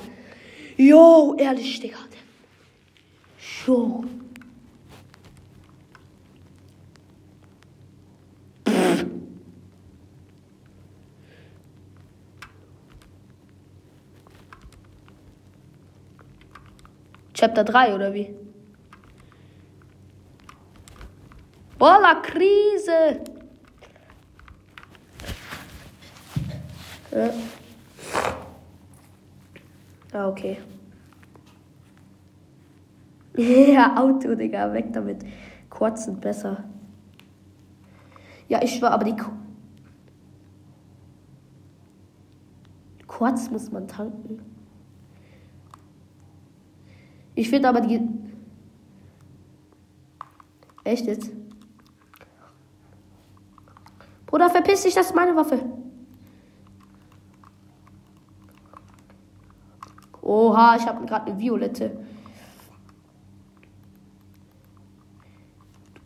Yo, 0.76 1.34
ehrlich, 1.38 1.80
Digga. 1.80 1.98
Jo. 3.66 4.04
Chapter 17.40 17.64
3 17.64 17.94
oder 17.94 18.12
wie? 18.16 18.34
Voila, 21.78 22.16
Krise! 22.16 23.22
Ja. 27.12 27.30
Ah, 30.14 30.28
okay. 30.30 30.58
Ja, 33.38 33.96
Auto, 33.96 34.34
Digga, 34.34 34.74
weg 34.74 34.92
damit. 34.94 35.24
Quads 35.70 36.06
sind 36.06 36.20
besser. 36.20 36.64
Ja, 38.48 38.64
ich 38.64 38.74
schwör, 38.74 38.90
aber 38.90 39.04
die 39.04 39.16
Qu 39.16 39.30
Quads 43.08 43.52
muss 43.52 43.72
man 43.72 43.88
tanken. 43.88 44.57
Ich 47.38 47.52
finde 47.52 47.70
aber 47.70 47.82
die. 47.82 48.02
Echt 50.84 51.06
jetzt? 51.06 51.32
Bruder, 54.26 54.50
verpiss 54.50 54.82
dich, 54.82 54.96
das 54.96 55.08
ist 55.08 55.16
meine 55.16 55.36
Waffe. 55.36 55.64
Oha, 60.24 60.78
ich 60.78 60.88
habe 60.88 61.06
gerade 61.06 61.32
eine 61.32 61.40
violette. 61.40 62.04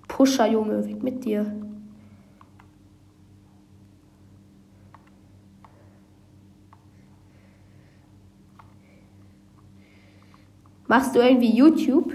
Pusher, 0.09 0.47
Junge, 0.47 0.85
weg 0.85 1.01
mit 1.01 1.23
dir. 1.23 1.45
Machst 10.91 11.15
du 11.15 11.19
irgendwie 11.21 11.55
YouTube? 11.55 12.13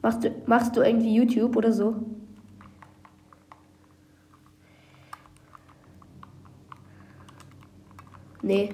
Machst 0.00 0.22
du, 0.22 0.30
machst 0.46 0.76
du 0.76 0.82
irgendwie 0.82 1.12
YouTube 1.12 1.56
oder 1.56 1.72
so? 1.72 1.96
Nee. 8.42 8.72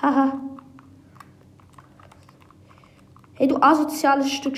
Haha. 0.00 0.40
Hey, 3.34 3.48
du 3.48 3.56
asoziales 3.56 4.30
Stück. 4.30 4.56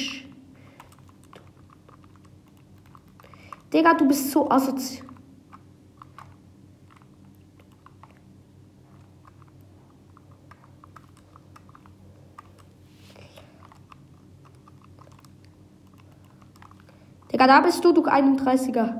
Digga, 3.72 3.94
du 3.94 4.06
bist 4.06 4.30
so 4.32 4.50
asozial. 4.50 5.07
Digga, 17.38 17.46
da 17.46 17.60
bist 17.60 17.84
du, 17.84 17.92
du 17.92 18.04
31er. 18.04 18.96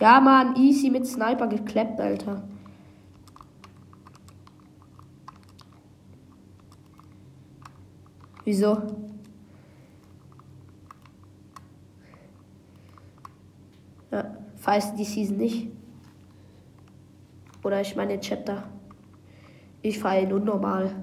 Ja, 0.00 0.20
Mann, 0.20 0.54
easy 0.54 0.90
mit 0.90 1.08
Sniper 1.08 1.48
gekleppt, 1.48 2.00
Alter. 2.00 2.44
Wieso? 8.44 9.07
Feisten 14.68 14.98
die 14.98 15.04
Season 15.04 15.38
nicht. 15.38 15.70
Oder 17.64 17.80
ich 17.80 17.96
meine 17.96 18.20
Chapter. 18.20 18.64
Ich 19.80 19.98
feiere 19.98 20.24
ihn 20.24 20.32
unnormal. 20.34 20.94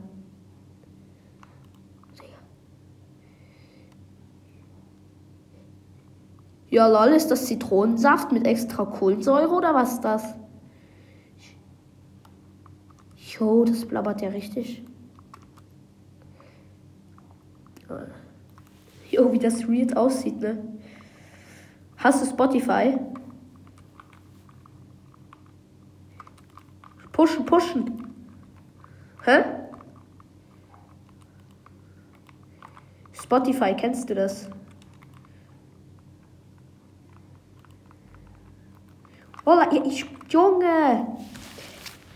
Ja, 6.69 6.87
lol, 6.87 7.15
ist 7.15 7.31
das 7.31 7.47
Zitronensaft 7.47 8.31
mit 8.31 8.45
extra 8.45 8.85
Kohlensäure 8.85 9.55
oder 9.55 9.73
was 9.73 9.93
ist 9.93 10.01
das? 10.01 10.35
Jo, 13.15 13.65
das 13.65 13.83
blabbert 13.83 14.21
ja 14.21 14.29
richtig. 14.29 14.83
Jo, 19.09 19.31
wie 19.31 19.39
das 19.39 19.67
weird 19.67 19.97
aussieht, 19.97 20.39
ne? 20.39 20.63
Hast 21.97 22.21
du 22.21 22.29
Spotify? 22.29 22.99
Pushen, 27.25 27.45
pushen. 27.45 27.83
Hä? 29.23 29.43
Spotify, 33.13 33.73
kennst 33.73 34.07
du 34.07 34.13
das? 34.13 34.47
Oh, 39.43 39.59
ich, 39.71 40.05
Junge! 40.29 41.17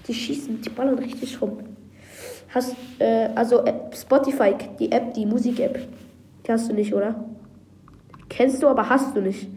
Die 0.07 0.13
schießen, 0.13 0.61
die 0.61 0.69
ballern 0.69 0.99
richtig 0.99 1.41
rum. 1.41 1.57
Hast, 2.53 2.75
äh, 2.99 3.29
also 3.33 3.65
äh, 3.65 3.73
Spotify, 3.95 4.53
die 4.77 4.91
App, 4.91 5.15
die 5.15 5.25
Musik-App. 5.25 5.87
Die 6.45 6.51
hast 6.51 6.69
du 6.69 6.73
nicht, 6.75 6.93
oder? 6.93 7.15
Kennst 8.29 8.61
du, 8.61 8.67
aber 8.67 8.87
hast 8.87 9.15
du 9.15 9.21
nicht. 9.21 9.49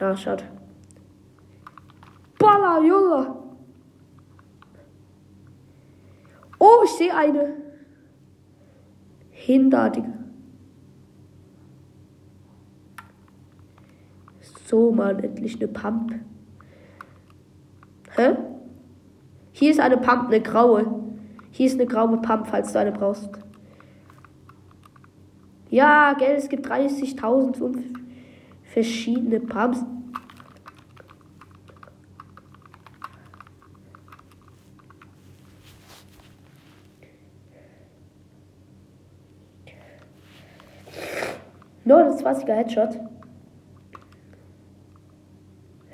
Ah, 0.00 0.16
schaut. 0.16 0.42
Baller, 2.40 2.82
Junge! 2.84 3.41
Oh, 6.64 6.84
ich 6.84 6.92
sehe 6.92 7.12
eine. 7.12 7.54
Hinterartige. 9.30 10.12
So, 14.66 14.92
Mann, 14.92 15.18
endlich 15.18 15.56
eine 15.56 15.66
Pump. 15.66 16.14
Hä? 18.14 18.36
Hier 19.50 19.72
ist 19.72 19.80
eine 19.80 19.96
Pump, 19.96 20.28
eine 20.28 20.40
graue. 20.40 20.86
Hier 21.50 21.66
ist 21.66 21.80
eine 21.80 21.86
graue 21.86 22.18
Pump, 22.18 22.46
falls 22.46 22.72
du 22.72 22.78
eine 22.78 22.92
brauchst. 22.92 23.28
Ja, 25.68 26.12
gell, 26.12 26.36
es 26.36 26.48
gibt 26.48 26.68
30.000 26.68 27.82
verschiedene 28.62 29.40
Pumps. 29.40 29.84
Neunundzwanziger 41.92 42.54
Headshot. 42.54 42.98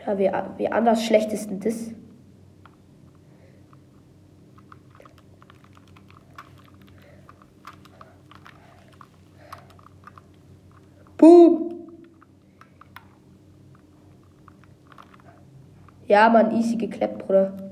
Ja, 0.06 0.16
wie, 0.16 0.30
wie 0.56 0.70
anders 0.70 1.04
schlecht 1.04 1.32
ist 1.32 1.50
denn 1.50 1.58
das? 1.58 1.92
Boom! 11.16 11.74
Ja, 16.06 16.28
Mann, 16.28 16.52
easy 16.52 16.76
geklappt, 16.76 17.26
Bruder. 17.26 17.67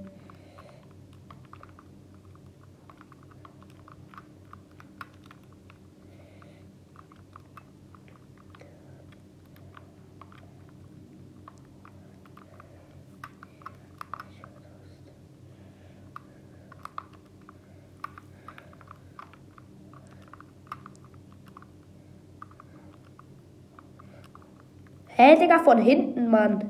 Digga, 25.57 25.65
von 25.65 25.79
hinten, 25.79 26.31
Mann. 26.31 26.65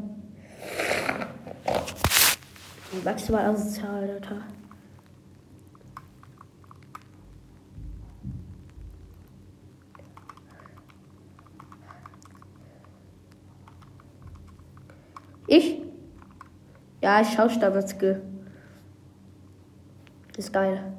Maximal 3.05 3.45
asozial, 3.47 4.09
Alter. 4.09 4.43
Ich? 15.49 15.83
Ja, 17.01 17.21
ich 17.21 17.29
schau 17.35 17.49
Standard-Skill. 17.49 18.23
Ist 20.37 20.53
geil. 20.53 20.93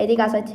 Hey, 0.00 0.06
Digga, 0.06 0.30
seid. 0.30 0.50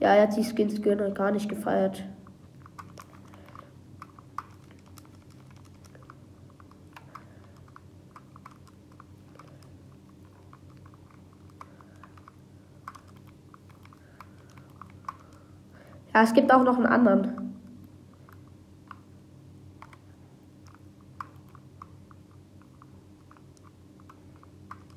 Ja, 0.00 0.14
er 0.14 0.22
hat 0.22 0.34
die 0.34 0.42
Skins 0.42 0.80
gar 0.80 1.30
nicht 1.30 1.46
gefeiert. 1.46 2.02
Ja, 16.14 16.22
es 16.22 16.32
gibt 16.32 16.50
auch 16.50 16.64
noch 16.64 16.76
einen 16.76 16.86
anderen. 16.86 17.45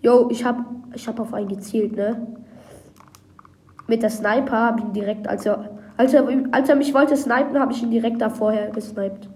Jo, 0.10 0.28
ich 0.32 0.44
hab, 0.44 0.66
ich 0.96 1.08
hab 1.08 1.20
auf 1.20 1.36
einen 1.36 1.48
gezielt, 1.48 1.96
ne? 1.96 2.26
Mit 3.86 4.02
der 4.02 4.10
Sniper 4.10 4.58
habe 4.58 4.80
ich 4.80 4.86
ihn 4.86 4.94
direkt, 4.94 5.28
als 5.28 5.46
er, 5.46 5.70
als 5.98 6.16
er, 6.16 6.28
als 6.52 6.68
er 6.68 6.76
mich 6.76 6.96
wollte 6.96 7.16
snipen, 7.16 7.60
habe 7.60 7.74
ich 7.74 7.84
ihn 7.84 7.92
direkt 7.92 8.20
da 8.20 8.32
vorher 8.32 8.72
gesniped. 8.72 9.30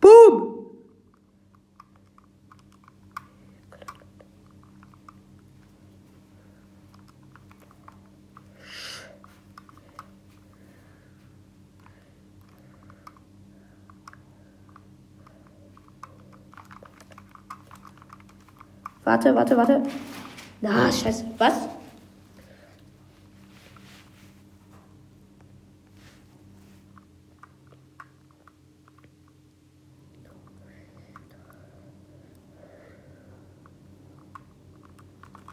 Boom! 0.00 0.44
Warte, 19.14 19.32
warte, 19.32 19.56
warte. 19.56 19.82
Na, 20.60 20.90
scheiße. 20.90 21.24
Was? 21.38 21.68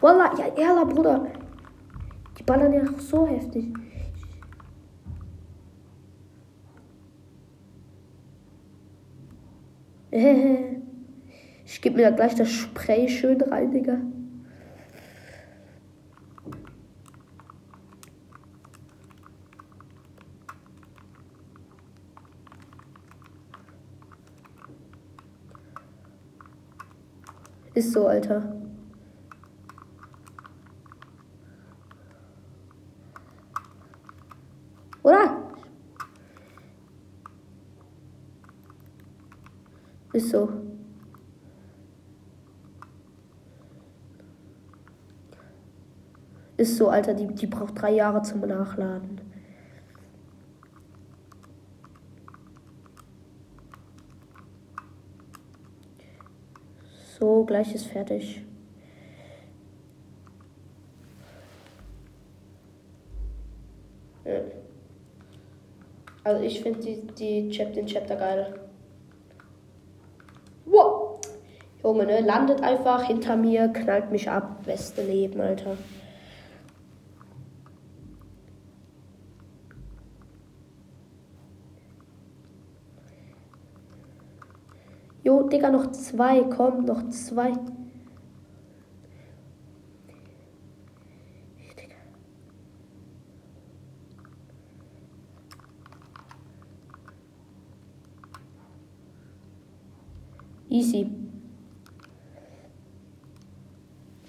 Wallah, 0.02 0.32
ja, 0.40 0.46
Erla, 0.58 0.84
Bruder. 0.84 1.28
Die 2.40 2.42
ballern 2.42 2.74
ja 2.74 2.82
so 2.98 3.28
heftig. 3.28 3.72
Ich 11.74 11.80
gebe 11.80 11.96
mir 11.96 12.10
da 12.10 12.16
gleich 12.16 12.36
das 12.36 12.50
Spray 12.52 13.08
schön 13.08 13.42
rein, 13.42 13.72
Digga. 13.72 13.98
Ist 27.74 27.94
so, 27.94 28.06
Alter. 28.06 28.54
Oder? 35.04 35.54
Ist 40.12 40.32
so. 40.32 40.71
Ist 46.62 46.78
so, 46.78 46.90
Alter, 46.90 47.16
die, 47.16 47.26
die 47.26 47.48
braucht 47.48 47.82
drei 47.82 47.90
Jahre 47.90 48.22
zum 48.22 48.42
Nachladen. 48.42 49.20
So, 57.18 57.46
gleich 57.46 57.74
ist 57.74 57.88
fertig. 57.88 58.46
Also 66.24 66.44
ich 66.44 66.62
finde 66.62 66.80
die, 66.80 67.08
die 67.18 67.50
Chap, 67.50 67.74
den 67.74 67.88
Chapter 67.88 68.18
geil. 68.18 68.54
Wow. 70.66 71.20
Junge, 71.82 72.06
ne? 72.06 72.22
Landet 72.22 72.62
einfach 72.62 73.06
hinter 73.06 73.36
mir, 73.36 73.68
knallt 73.70 74.12
mich 74.12 74.30
ab. 74.30 74.64
Beste 74.64 75.02
Leben, 75.02 75.42
Alter. 75.42 75.76
Jo, 85.24 85.41
Digga, 85.52 85.70
noch 85.70 85.92
zwei. 85.92 86.44
Komm, 86.44 86.86
noch 86.86 87.10
zwei. 87.10 87.54
Easy. 100.70 101.10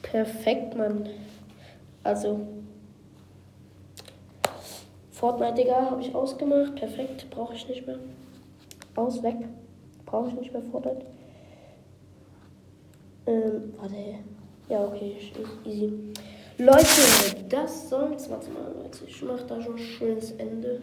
Perfekt, 0.02 0.76
Mann. 0.76 1.08
Also. 2.02 2.48
Fortnite, 5.12 5.54
Digga, 5.54 5.88
habe 5.88 6.00
ich 6.00 6.12
ausgemacht. 6.12 6.74
Perfekt, 6.74 7.30
brauche 7.30 7.54
ich 7.54 7.68
nicht 7.68 7.86
mehr. 7.86 8.00
Aus, 8.96 9.22
weg. 9.22 9.36
Brauche 10.12 10.28
ich 10.28 10.34
nicht 10.34 10.52
mehr 10.52 10.60
Fortnite. 10.70 11.06
Ähm, 13.24 13.72
warte. 13.78 13.94
Ja, 14.68 14.84
okay, 14.84 15.16
easy. 15.64 15.90
Leute, 16.58 17.46
das 17.48 17.88
soll's. 17.88 18.28
Warte 18.28 18.50
mal, 18.50 18.74
Leute. 18.74 19.06
Ich 19.06 19.22
mache 19.22 19.46
da 19.46 19.58
schon 19.62 19.76
ein 19.76 19.78
schönes 19.78 20.32
Ende. 20.32 20.82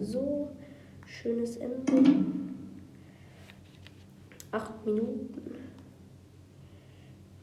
So, 0.00 0.50
schönes 1.06 1.56
Ende. 1.56 2.24
Acht 4.52 4.86
Minuten. 4.86 5.56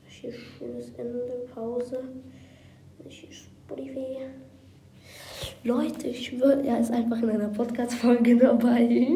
Hier 0.06 0.32
schönes 0.32 0.92
Ende, 0.92 1.46
Pause. 1.54 2.02
Hier 3.10 3.30
Spotify. 3.30 4.30
Leute, 5.64 6.08
ich 6.08 6.28
schwöre, 6.28 6.64
er 6.66 6.80
ist 6.80 6.92
einfach 6.92 7.22
in 7.22 7.30
einer 7.30 7.50
Podcast-Folge 7.50 8.38
dabei. 8.38 9.08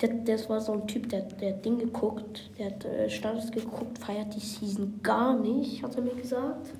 Der, 0.00 0.08
das 0.24 0.48
war 0.48 0.60
so 0.60 0.72
ein 0.72 0.86
Typ, 0.86 1.08
der, 1.08 1.22
der 1.22 1.54
hat 1.54 1.64
Ding 1.64 1.78
geguckt, 1.78 2.50
der 2.58 2.66
hat 2.66 2.84
äh, 2.84 3.08
Status 3.10 3.50
geguckt, 3.50 3.98
feiert 3.98 4.34
die 4.34 4.40
Season 4.40 5.00
gar 5.02 5.38
nicht, 5.38 5.82
hat 5.82 5.94
er 5.96 6.02
mir 6.02 6.14
gesagt. 6.14 6.70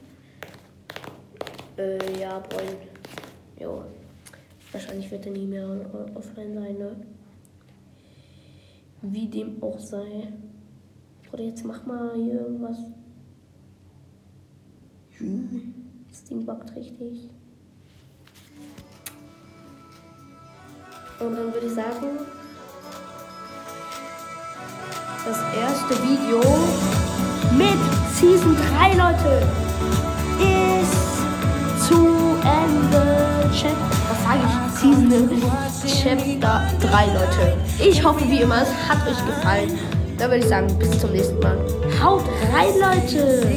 Äh, 1.76 2.20
ja, 2.20 2.40
Freund. 2.48 2.76
Jo. 3.60 3.82
Wahrscheinlich 4.72 5.10
wird 5.10 5.26
er 5.26 5.32
nie 5.32 5.46
mehr 5.46 5.66
o- 5.68 6.18
offline 6.18 6.54
sein, 6.54 6.78
ne? 6.78 6.96
Wie 9.02 9.26
dem 9.28 9.62
auch 9.62 9.78
sei. 9.78 10.28
Oder 11.32 11.44
jetzt 11.44 11.64
mach 11.64 11.84
mal 11.84 12.12
hier 12.14 12.40
irgendwas. 12.40 12.78
Hm, 15.18 15.74
Das 16.08 16.24
Ding 16.24 16.44
backt 16.44 16.74
richtig. 16.76 17.28
Und 21.24 21.36
dann 21.36 21.54
würde 21.54 21.66
ich 21.66 21.74
sagen, 21.74 22.18
das 25.24 25.38
erste 25.56 25.94
Video 26.02 26.40
mit 27.56 27.78
Season 28.14 28.54
3, 28.78 28.88
Leute, 28.90 29.42
ist 30.38 31.88
zu 31.88 31.96
Ende. 32.42 33.50
Chap 33.54 33.72
was 34.10 34.22
sage 34.22 34.40
ich? 34.44 34.78
Season 34.78 35.08
Chapter 36.02 36.62
3, 36.80 37.06
Leute. 37.06 37.56
Ich 37.82 38.04
hoffe, 38.04 38.28
wie 38.28 38.42
immer, 38.42 38.60
es 38.62 38.68
hat 38.86 39.06
euch 39.08 39.24
gefallen. 39.24 39.78
Dann 40.18 40.30
würde 40.30 40.44
ich 40.44 40.48
sagen, 40.48 40.66
bis 40.78 40.98
zum 41.00 41.10
nächsten 41.12 41.38
Mal. 41.40 41.58
Haut 42.02 42.24
rein, 42.52 42.74
Leute! 42.78 43.48